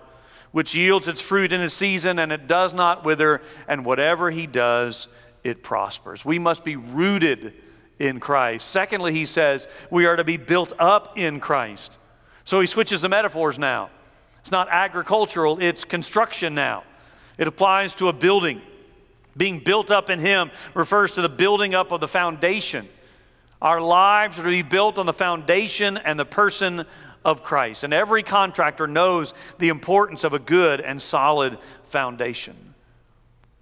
which 0.51 0.73
yields 0.73 1.07
its 1.07 1.21
fruit 1.21 1.51
in 1.53 1.61
its 1.61 1.73
season 1.73 2.19
and 2.19 2.31
it 2.31 2.47
does 2.47 2.73
not 2.73 3.05
wither, 3.05 3.41
and 3.67 3.85
whatever 3.85 4.31
he 4.31 4.47
does, 4.47 5.07
it 5.43 5.61
prospers. 5.61 6.25
We 6.25 6.39
must 6.39 6.63
be 6.63 6.75
rooted 6.75 7.53
in 7.99 8.19
Christ. 8.19 8.69
Secondly, 8.69 9.13
he 9.13 9.25
says 9.25 9.67
we 9.91 10.05
are 10.05 10.15
to 10.15 10.23
be 10.23 10.37
built 10.37 10.73
up 10.79 11.17
in 11.17 11.39
Christ. 11.39 11.99
So 12.43 12.59
he 12.59 12.67
switches 12.67 13.01
the 13.01 13.09
metaphors 13.09 13.59
now. 13.59 13.89
It's 14.39 14.51
not 14.51 14.69
agricultural, 14.69 15.61
it's 15.61 15.83
construction 15.83 16.55
now. 16.55 16.83
It 17.37 17.47
applies 17.47 17.93
to 17.95 18.07
a 18.07 18.13
building. 18.13 18.61
Being 19.37 19.59
built 19.59 19.91
up 19.91 20.09
in 20.09 20.19
him 20.19 20.49
refers 20.73 21.13
to 21.13 21.21
the 21.21 21.29
building 21.29 21.75
up 21.75 21.91
of 21.91 22.01
the 22.01 22.07
foundation 22.07 22.87
our 23.61 23.81
lives 23.81 24.39
are 24.39 24.43
to 24.43 24.49
be 24.49 24.61
built 24.61 24.97
on 24.97 25.05
the 25.05 25.13
foundation 25.13 25.97
and 25.97 26.19
the 26.19 26.25
person 26.25 26.85
of 27.25 27.43
Christ. 27.43 27.83
And 27.83 27.93
every 27.93 28.23
contractor 28.23 28.87
knows 28.87 29.33
the 29.57 29.69
importance 29.69 30.23
of 30.23 30.33
a 30.33 30.39
good 30.39 30.79
and 30.79 31.01
solid 31.01 31.59
foundation. 31.83 32.55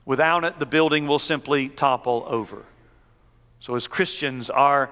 Without 0.05 0.43
it, 0.43 0.59
the 0.59 0.65
building 0.65 1.07
will 1.07 1.19
simply 1.19 1.69
topple 1.69 2.23
over. 2.27 2.63
So, 3.59 3.75
as 3.75 3.87
Christians, 3.87 4.49
our 4.49 4.89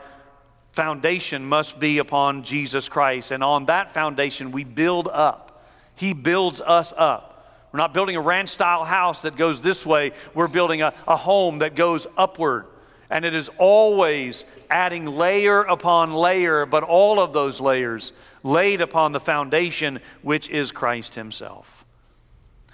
foundation 0.72 1.46
must 1.46 1.80
be 1.80 2.00
upon 2.00 2.44
Jesus 2.44 2.89
Christ. 2.89 3.32
And 3.32 3.44
on 3.44 3.68
that 3.68 3.94
foundation, 3.94 4.52
we 4.52 4.63
build 4.63 5.08
up. 5.08 5.63
He 5.96 6.13
builds 6.13 6.60
us 6.60 6.94
up. 6.98 7.32
We're 7.72 7.78
not 7.78 7.94
building 7.94 8.18
a 8.18 8.22
ranch 8.22 8.50
style 8.50 8.84
house 8.84 9.22
that 9.22 9.38
goes 9.38 9.62
this 9.62 9.86
way, 9.86 10.12
we're 10.34 10.48
building 10.48 10.82
a, 10.82 10.94
a 11.08 11.15
home 11.15 11.60
that 11.60 11.76
goes 11.76 12.08
upward. 12.18 12.65
And 13.10 13.24
it 13.26 13.34
is 13.34 13.50
always 13.58 14.46
adding 14.70 15.06
layer 15.06 15.62
upon 15.62 16.13
layer, 16.13 16.65
but 16.65 16.84
all 16.84 17.20
of 17.20 17.34
those 17.34 17.62
layers 17.62 18.13
laid 18.44 18.82
upon 18.82 19.12
the 19.12 19.20
foundation, 19.20 20.00
which 20.22 20.50
is 20.50 20.72
Christ 20.72 21.15
Himself. 21.15 21.86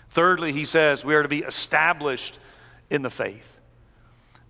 Thirdly, 0.09 0.51
he 0.51 0.65
says 0.65 1.05
we 1.05 1.15
are 1.15 1.23
to 1.23 1.29
be 1.29 1.39
established 1.39 2.37
in 2.89 3.01
the 3.01 3.09
faith. 3.09 3.61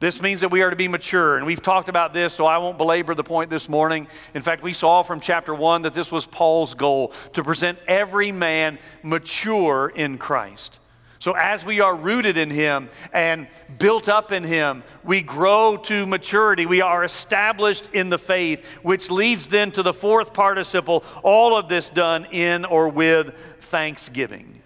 This 0.02 0.20
means 0.20 0.42
that 0.42 0.50
we 0.50 0.64
are 0.64 0.72
to 0.72 0.76
be 0.76 0.88
mature, 0.88 1.38
and 1.38 1.46
we've 1.46 1.62
talked 1.62 1.88
about 1.88 2.12
this, 2.12 2.34
so 2.34 2.48
I 2.48 2.58
won't 2.58 2.80
belabor 2.80 3.14
the 3.14 3.24
point 3.24 3.52
this 3.52 3.70
morning. 3.70 4.08
In 4.34 4.42
fact, 4.42 4.64
we 4.64 4.74
saw 4.74 5.04
from 5.04 5.20
chapter 5.20 5.54
1 5.54 5.84
that 5.84 5.94
this 5.94 6.12
was 6.12 6.26
Paul's 6.26 6.74
goal 6.74 7.10
to 7.34 7.44
present 7.44 7.78
every 7.88 8.32
man 8.32 8.80
mature 9.04 9.94
in 9.94 10.18
Christ. 10.18 10.81
So, 11.22 11.34
as 11.34 11.64
we 11.64 11.82
are 11.82 11.96
rooted 11.96 12.36
in 12.36 12.50
Him 12.50 12.90
and 13.14 13.48
built 13.78 14.10
up 14.10 14.32
in 14.32 14.44
Him, 14.44 14.82
we 15.04 15.22
grow 15.22 15.78
to 15.84 16.08
maturity. 16.08 16.66
We 16.66 16.82
are 16.82 17.04
established 17.04 17.90
in 17.94 18.10
the 18.10 18.18
faith, 18.18 18.80
which 18.82 19.12
leads 19.12 19.48
then 19.48 19.70
to 19.74 19.84
the 19.84 19.94
fourth 19.94 20.34
participle, 20.34 21.04
all 21.22 21.56
of 21.56 21.70
this 21.70 21.92
done 21.92 22.26
in 22.32 22.66
or 22.66 22.90
with 22.90 23.36
thanksgiving. 23.60 24.64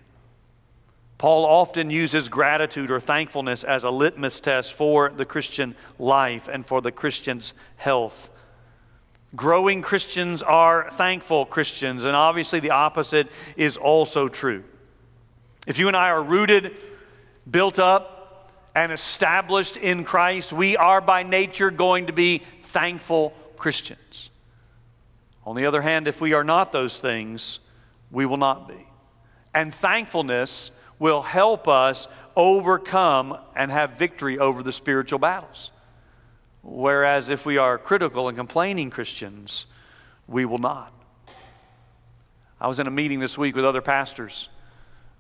Paul 1.18 1.44
often 1.44 1.90
uses 1.90 2.30
gratitude 2.30 2.90
or 2.90 3.02
thankfulness 3.02 3.66
as 3.66 3.84
a 3.84 3.92
litmus 3.92 4.40
test 4.40 4.72
for 4.72 5.10
the 5.10 5.26
Christian 5.26 5.76
life 6.00 6.48
and 6.48 6.66
for 6.66 6.80
the 6.80 6.92
Christian's 6.94 7.54
health. 7.76 8.32
Growing 9.36 9.82
Christians 9.82 10.42
are 10.42 10.90
thankful 10.90 11.46
Christians, 11.46 12.06
and 12.06 12.16
obviously 12.16 12.62
the 12.62 12.72
opposite 12.72 13.30
is 13.58 13.76
also 13.76 14.30
true. 14.30 14.64
If 15.66 15.80
you 15.80 15.88
and 15.88 15.98
I 15.98 16.10
are 16.10 16.22
rooted, 16.22 16.78
built 17.50 17.80
up, 17.80 18.52
and 18.76 18.92
established 18.92 19.78
in 19.78 20.04
Christ, 20.04 20.52
we 20.52 20.76
are 20.78 21.02
by 21.02 21.24
nature 21.24 21.72
going 21.72 22.08
to 22.08 22.14
be 22.14 22.40
thankful 22.40 23.30
Christians. 23.58 24.30
On 25.46 25.56
the 25.56 25.66
other 25.66 25.82
hand, 25.82 26.08
if 26.08 26.20
we 26.22 26.34
are 26.34 26.44
not 26.44 26.72
those 26.72 27.00
things, 27.00 27.60
we 28.12 28.26
will 28.26 28.38
not 28.38 28.68
be. 28.68 28.88
And 29.54 29.74
thankfulness 29.74 30.80
will 31.00 31.22
help 31.22 31.68
us 31.68 32.08
overcome 32.36 33.38
and 33.56 33.72
have 33.72 33.92
victory 33.92 34.38
over 34.38 34.62
the 34.62 34.74
spiritual 34.74 35.20
battles. 35.20 35.72
Whereas 36.62 37.30
if 37.30 37.46
we 37.46 37.58
are 37.58 37.78
critical 37.78 38.28
and 38.28 38.38
complaining 38.38 38.90
Christians, 38.90 39.68
we 40.28 40.46
will 40.46 40.58
not. 40.58 40.94
I 42.60 42.68
was 42.68 42.80
in 42.80 42.88
a 42.88 42.92
meeting 42.92 43.20
this 43.20 43.38
week 43.38 43.56
with 43.56 43.66
other 43.66 43.82
pastors. 43.82 44.50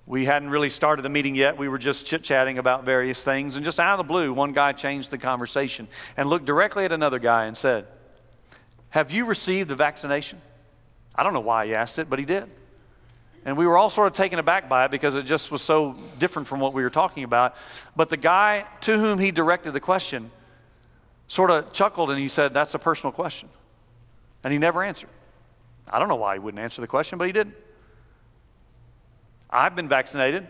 We 0.08 0.26
hadn't 0.26 0.50
really 0.50 0.70
started 0.70 1.02
the 1.02 1.10
meeting 1.10 1.36
yet. 1.36 1.58
We 1.58 1.68
were 1.68 1.80
just 1.80 2.06
chit 2.06 2.24
chatting 2.24 2.60
about 2.60 2.86
various 2.86 3.24
things. 3.24 3.56
And 3.56 3.65
just 3.65 3.80
out 3.80 4.00
of 4.00 4.06
the 4.06 4.08
blue, 4.08 4.34
one 4.34 4.54
guy 4.54 4.72
changed 4.72 5.10
the 5.10 5.18
conversation 5.18 5.88
and 6.15 6.30
looked 6.30 6.46
directly 6.46 6.86
at 6.86 6.91
another 6.91 7.18
guy 7.18 7.46
and 7.46 7.58
said, 7.58 7.88
Have 8.89 9.12
you 9.12 9.26
received 9.26 9.70
the 9.70 9.76
vaccination? 9.76 10.39
I 11.15 11.24
don't 11.24 11.34
know 11.34 11.39
why 11.39 11.65
he 11.65 11.74
asked 11.74 11.98
it, 11.98 12.10
but 12.10 12.20
he 12.20 12.26
did. 12.26 12.50
And 13.46 13.58
we 13.58 13.65
were 13.65 13.78
all 13.78 13.89
sort 13.89 14.08
of 14.08 14.13
taken 14.13 14.38
aback 14.38 14.70
by 14.70 14.86
it 14.86 14.91
because 14.91 15.15
it 15.15 15.24
just 15.24 15.52
was 15.52 15.62
so 15.62 15.96
different 16.20 16.48
from 16.48 16.60
what 16.60 16.74
we 16.74 16.84
were 16.84 16.89
talking 16.89 17.24
about. 17.24 17.56
But 17.96 18.10
the 18.10 18.18
guy 18.18 18.65
to 18.82 18.98
whom 18.98 19.20
he 19.20 19.32
directed 19.32 19.72
the 19.72 19.80
question 19.80 20.32
sort 21.28 21.50
of 21.50 21.72
chuckled 21.74 22.12
and 22.12 22.20
he 22.20 22.28
said, 22.28 22.54
That's 22.54 22.76
a 22.76 22.80
personal 22.80 23.12
question. 23.12 23.50
And 24.44 24.54
he 24.54 24.60
never 24.60 24.84
answered. 24.84 25.10
I 25.89 25.98
don't 25.98 26.08
know 26.08 26.15
why 26.15 26.36
he 26.36 26.39
wouldn't 26.39 26.62
answer 26.62 26.82
the 26.82 26.88
question, 26.88 27.18
but 27.18 27.26
he 27.26 27.34
didn't. 27.34 27.56
I've 29.56 29.76
been 29.76 29.88
vaccinated. 29.88 30.46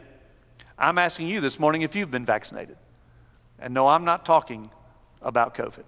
I'm 0.77 0.97
asking 0.97 1.27
you 1.27 1.39
this 1.39 1.59
morning 1.59 1.83
if 1.83 1.95
you've 1.95 2.09
been 2.09 2.25
vaccinated. 2.25 2.75
And 3.59 3.73
no, 3.73 3.87
I'm 3.87 4.03
not 4.03 4.25
talking 4.25 4.69
about 5.21 5.53
COVID. 5.53 5.83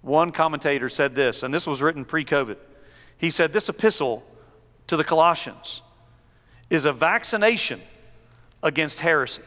One 0.00 0.30
commentator 0.32 0.88
said 0.88 1.14
this, 1.14 1.42
and 1.42 1.52
this 1.52 1.66
was 1.66 1.82
written 1.82 2.04
pre 2.04 2.24
COVID. 2.24 2.56
He 3.18 3.30
said, 3.30 3.52
This 3.52 3.68
epistle 3.68 4.24
to 4.86 4.96
the 4.96 5.04
Colossians 5.04 5.82
is 6.70 6.84
a 6.84 6.92
vaccination 6.92 7.80
against 8.62 9.00
heresy. 9.00 9.42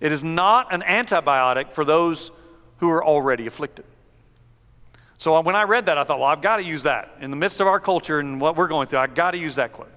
It 0.00 0.12
is 0.12 0.24
not 0.24 0.72
an 0.72 0.80
antibiotic 0.80 1.72
for 1.72 1.84
those 1.84 2.30
who 2.78 2.88
are 2.88 3.04
already 3.04 3.46
afflicted. 3.46 3.84
So 5.18 5.38
when 5.40 5.56
I 5.56 5.64
read 5.64 5.86
that, 5.86 5.98
I 5.98 6.04
thought, 6.04 6.20
well, 6.20 6.28
I've 6.28 6.40
got 6.40 6.56
to 6.56 6.62
use 6.62 6.84
that. 6.84 7.16
In 7.20 7.30
the 7.30 7.36
midst 7.36 7.60
of 7.60 7.66
our 7.66 7.80
culture 7.80 8.20
and 8.20 8.40
what 8.40 8.56
we're 8.56 8.68
going 8.68 8.86
through, 8.86 9.00
I've 9.00 9.14
got 9.14 9.32
to 9.32 9.38
use 9.38 9.56
that 9.56 9.72
quote. 9.72 9.90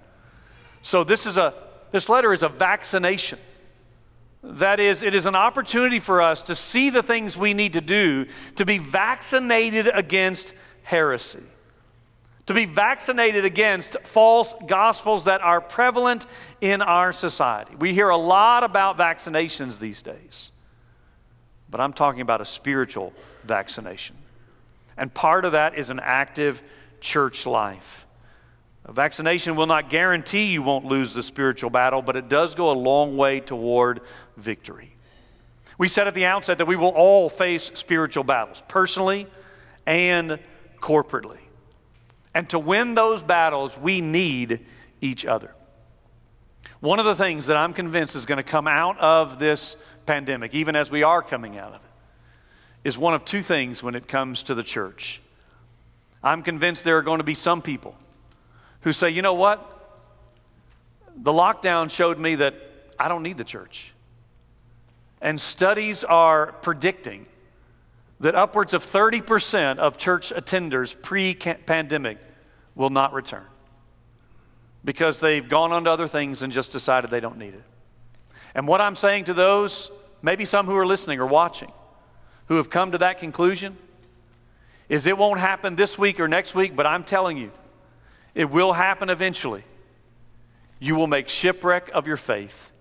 So 0.82 1.04
this 1.04 1.26
is 1.26 1.38
a 1.38 1.54
this 1.91 2.10
letter 2.10 2.34
is 2.34 2.44
a 2.44 2.50
vaccination. 2.50 3.39
That 4.44 4.80
is, 4.80 5.04
it 5.04 5.13
is 5.13 5.28
an 5.28 5.36
opportunity 5.36 6.00
for 6.00 6.20
us 6.22 6.41
to 6.44 6.56
see 6.56 6.89
the 6.89 7.04
things 7.04 7.38
we 7.38 7.54
need 7.54 7.74
to 7.74 7.82
do 7.82 8.26
to 8.56 8.65
be 8.65 8.80
vaccinated 8.80 9.88
against 9.94 10.56
heresy 10.84 11.44
to 12.52 12.54
be 12.54 12.65
vaccinated 12.65 13.46
against 13.46 13.98
false 14.02 14.54
gospels 14.67 15.26
that 15.26 15.41
are 15.41 15.62
prevalent 15.62 16.26
in 16.60 16.82
our 16.82 17.13
society. 17.13 17.74
We 17.80 17.94
hear 17.94 18.10
a 18.10 18.17
lot 18.17 18.63
about 18.63 18.98
vaccinations 18.98 19.80
these 19.80 20.02
days, 20.02 20.52
but 21.70 21.80
I'm 21.80 21.94
talking 21.94 22.20
about 22.20 22.41
a 22.41 22.46
spiritual 22.46 23.13
vaccination. 23.46 24.17
And 24.98 25.13
part 25.13 25.46
of 25.46 25.54
that 25.54 25.76
is 25.76 25.89
an 25.89 26.02
active 26.04 26.62
church 27.00 27.46
life. 27.46 28.06
A 28.86 28.94
vaccination 28.94 29.56
will 29.56 29.67
not 29.67 29.89
guarantee 29.89 30.52
you 30.52 30.63
won't 30.63 30.86
lose 30.86 31.13
the 31.13 31.22
spiritual 31.24 31.70
battle, 31.70 32.02
but 32.02 32.15
it 32.15 32.30
does 32.30 32.56
go 32.56 32.72
a 32.72 32.74
long 32.74 33.15
way 33.15 33.39
toward 33.39 34.02
victory. 34.38 34.96
We 35.78 35.88
said 35.88 36.08
at 36.08 36.13
the 36.13 36.26
outset 36.26 36.58
that 36.58 36.67
we 36.67 36.76
will 36.76 36.89
all 36.89 37.30
face 37.30 37.72
spiritual 37.76 38.24
battles, 38.24 38.63
personally 38.67 39.28
and 39.86 40.39
corporately. 40.80 41.39
And 42.34 42.50
to 42.50 42.60
win 42.60 42.96
those 42.96 43.24
battles, 43.24 43.78
we 43.78 44.02
need 44.02 44.65
each 45.00 45.26
other. 45.26 45.54
One 46.80 47.00
of 47.00 47.06
the 47.06 47.15
things 47.15 47.48
that 47.48 47.58
I'm 47.58 47.74
convinced 47.74 48.15
is 48.15 48.26
going 48.26 48.38
to 48.38 48.44
come 48.44 48.67
out 48.67 48.98
of 49.00 49.38
this 49.38 49.76
pandemic, 50.06 50.56
even 50.56 50.76
as 50.76 50.89
we 50.89 51.04
are 51.04 51.22
coming 51.22 51.58
out 51.58 51.74
of 51.74 51.84
it, 51.84 52.88
is 52.88 52.98
one 52.98 53.13
of 53.13 53.26
two 53.26 53.44
things 53.44 53.84
when 53.84 53.94
it 53.94 54.08
comes 54.08 54.44
to 54.44 54.56
the 54.56 54.63
church. 54.63 55.22
I'm 56.24 56.41
convinced 56.41 56.84
there 56.84 56.98
are 56.98 57.04
going 57.04 57.20
to 57.20 57.24
be 57.24 57.36
some 57.36 57.62
people 57.62 57.96
who 58.82 58.91
say, 58.91 59.10
you 59.10 59.22
know 59.22 59.34
what? 59.34 59.67
The 61.15 61.32
lockdown 61.32 61.89
showed 61.89 62.20
me 62.20 62.36
that 62.36 62.56
I 63.00 63.08
don't 63.08 63.24
need 63.24 63.38
the 63.38 63.44
church. 63.44 63.94
And 65.22 65.39
studies 65.39 66.04
are 66.04 66.52
predicting 66.62 67.28
that 68.20 68.36
upwards 68.36 68.74
of 68.74 68.84
30% 68.84 69.78
of 69.78 69.98
church 69.98 70.32
attenders 70.36 71.00
pre 71.00 71.36
pandemic 71.36 72.17
will 72.76 72.89
not 72.89 73.13
return 73.13 73.46
because 74.84 75.20
they've 75.20 75.48
gone 75.48 75.72
on 75.72 75.84
to 75.84 75.91
other 75.91 76.08
things 76.08 76.41
and 76.41 76.52
just 76.52 76.72
decided 76.72 77.12
they 77.12 77.20
don't 77.20 77.38
need 77.38 77.54
it. 77.54 77.63
And 78.56 78.67
what 78.67 78.82
I'm 78.82 78.96
saying 78.96 79.26
to 79.26 79.34
those, 79.34 79.91
maybe 80.22 80.46
some 80.46 80.65
who 80.65 80.76
are 80.76 80.86
listening 80.86 81.20
or 81.20 81.26
watching, 81.26 81.72
who 82.48 82.56
have 82.56 82.70
come 82.70 82.91
to 82.91 82.98
that 83.00 83.20
conclusion, 83.20 83.78
is 84.89 85.08
it 85.08 85.17
won't 85.17 85.39
happen 85.39 85.76
this 85.76 85.98
week 85.98 86.20
or 86.20 86.28
next 86.28 86.54
week, 86.54 86.76
but 86.76 86.86
I'm 86.86 87.04
telling 87.04 87.38
you, 87.38 87.52
it 88.34 88.50
will 88.50 88.74
happen 88.74 89.10
eventually. 89.10 89.63
You 90.80 90.96
will 90.96 91.08
make 91.08 91.30
shipwreck 91.30 91.89
of 91.94 92.08
your 92.08 92.17
faith 92.17 92.72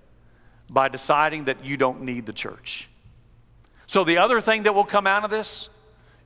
by 0.70 0.88
deciding 0.88 1.44
that 1.44 1.64
you 1.64 1.76
don't 1.76 2.02
need 2.02 2.26
the 2.26 2.32
church. 2.32 2.88
So, 3.86 4.04
the 4.04 4.18
other 4.18 4.40
thing 4.40 4.62
that 4.62 4.74
will 4.74 4.84
come 4.84 5.06
out 5.06 5.24
of 5.24 5.30
this 5.30 5.68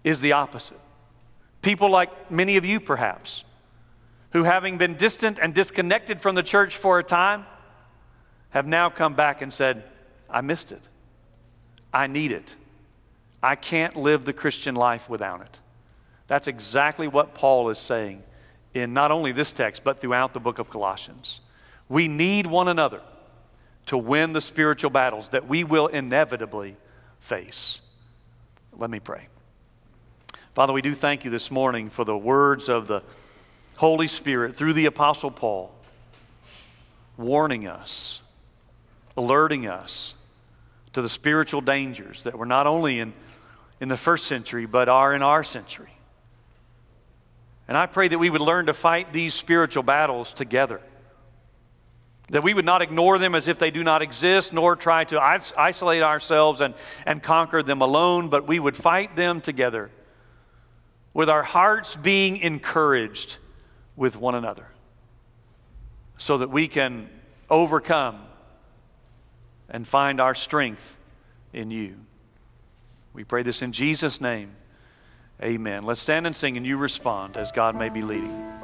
is 0.05 0.21
the 0.21 0.33
opposite. 0.33 0.79
People 1.63 1.91
like 1.91 2.31
many 2.31 2.59
of 2.59 2.65
you, 2.67 2.79
perhaps, 2.79 3.45
who, 4.33 4.43
having 4.43 4.77
been 4.77 4.95
distant 4.97 5.39
and 5.39 5.55
disconnected 5.55 6.21
from 6.21 6.35
the 6.35 6.43
church 6.43 6.77
for 6.77 6.99
a 6.99 7.03
time, 7.03 7.47
have 8.51 8.67
now 8.67 8.91
come 8.91 9.15
back 9.15 9.41
and 9.41 9.53
said, 9.53 9.83
I 10.29 10.43
missed 10.43 10.73
it. 10.73 10.89
I 11.93 12.07
need 12.07 12.33
it. 12.33 12.55
I 13.43 13.57
can't 13.57 13.97
live 13.97 14.25
the 14.25 14.33
Christian 14.33 14.75
life 14.75 15.09
without 15.09 15.41
it. 15.41 15.61
That's 16.27 16.49
exactly 16.49 17.09
what 17.09 17.35
Paul 17.35 17.71
is 17.71 17.79
saying 17.79 18.23
in 18.75 18.93
not 18.93 19.11
only 19.13 19.33
this 19.33 19.53
text, 19.53 19.85
but 19.85 19.99
throughout 19.99 20.35
the 20.35 20.41
book 20.41 20.59
of 20.59 20.69
Colossians. 20.69 21.41
We 21.89 22.09
need 22.09 22.47
one 22.47 22.69
another 22.69 23.01
to 23.87 23.97
win 23.97 24.33
the 24.33 24.41
spiritual 24.41 24.91
battles 24.91 25.31
that 25.31 25.47
we 25.47 25.63
will 25.65 25.87
inevitably 25.87 26.77
face. 27.21 27.81
Let 28.73 28.91
me 28.91 29.01
pray. 29.01 29.29
Father, 30.55 30.73
we 30.73 30.83
do 30.83 30.95
thank 30.95 31.25
you 31.25 31.31
this 31.31 31.51
morning 31.51 31.91
for 31.91 32.05
the 32.05 32.17
words 32.17 32.69
of 32.69 32.87
the 32.87 33.03
Holy 33.77 34.07
Spirit 34.07 34.57
through 34.57 34.73
the 34.73 34.87
Apostle 34.87 35.31
Paul, 35.31 35.75
warning 37.17 37.69
us, 37.69 38.23
alerting 39.17 39.67
us 39.67 40.15
to 40.93 41.03
the 41.03 41.09
spiritual 41.09 41.61
dangers 41.61 42.23
that 42.23 42.39
were 42.39 42.47
not 42.47 42.67
only 42.67 43.01
in, 43.01 43.13
in 43.81 43.89
the 43.89 43.97
first 43.97 44.27
century, 44.27 44.65
but 44.67 44.89
are 44.89 45.13
in 45.13 45.23
our 45.23 45.43
century. 45.43 45.94
And 47.67 47.77
I 47.77 47.87
pray 47.87 48.09
that 48.09 48.19
we 48.19 48.31
would 48.31 48.41
learn 48.41 48.67
to 48.67 48.75
fight 48.75 49.13
these 49.13 49.35
spiritual 49.35 49.83
battles 49.83 50.33
together. 50.33 50.81
That 52.29 52.43
we 52.43 52.55
would 52.55 52.65
not 52.65 52.83
ignore 52.83 53.19
them 53.19 53.35
as 53.35 53.49
if 53.49 53.59
they 53.59 53.71
do 53.71 53.83
not 53.83 54.03
exist, 54.03 54.53
nor 54.53 54.77
try 54.77 55.05
to 55.05 55.23
isolate 55.23 56.03
ourselves 56.03 56.61
and, 56.61 56.75
and 57.07 57.23
conquer 57.23 57.63
them 57.63 57.81
alone, 57.81 58.29
but 58.29 58.47
we 58.47 58.59
would 58.59 58.77
fight 58.77 59.17
them 59.17 59.41
together 59.41 59.91
with 61.13 61.29
our 61.29 61.43
hearts 61.43 61.97
being 61.97 62.39
encouraged 62.39 63.39
with 63.97 64.17
one 64.17 64.35
another 64.35 64.67
so 66.17 66.39
that 66.39 66.51
we 66.51 66.69
can 66.69 67.09
overcome 67.49 68.21
and 69.69 69.87
find 69.87 70.21
our 70.21 70.35
strength 70.35 70.99
in 71.53 71.71
you. 71.71 71.97
We 73.13 73.25
pray 73.25 73.43
this 73.43 73.63
in 73.63 73.73
Jesus' 73.73 74.21
name. 74.21 74.55
Amen. 75.43 75.83
Let's 75.83 76.01
stand 76.01 76.27
and 76.27 76.35
sing, 76.35 76.57
and 76.57 76.67
you 76.67 76.77
respond 76.77 77.37
as 77.37 77.53
God 77.53 77.77
may 77.77 77.89
be 77.89 78.03
leading. 78.03 78.55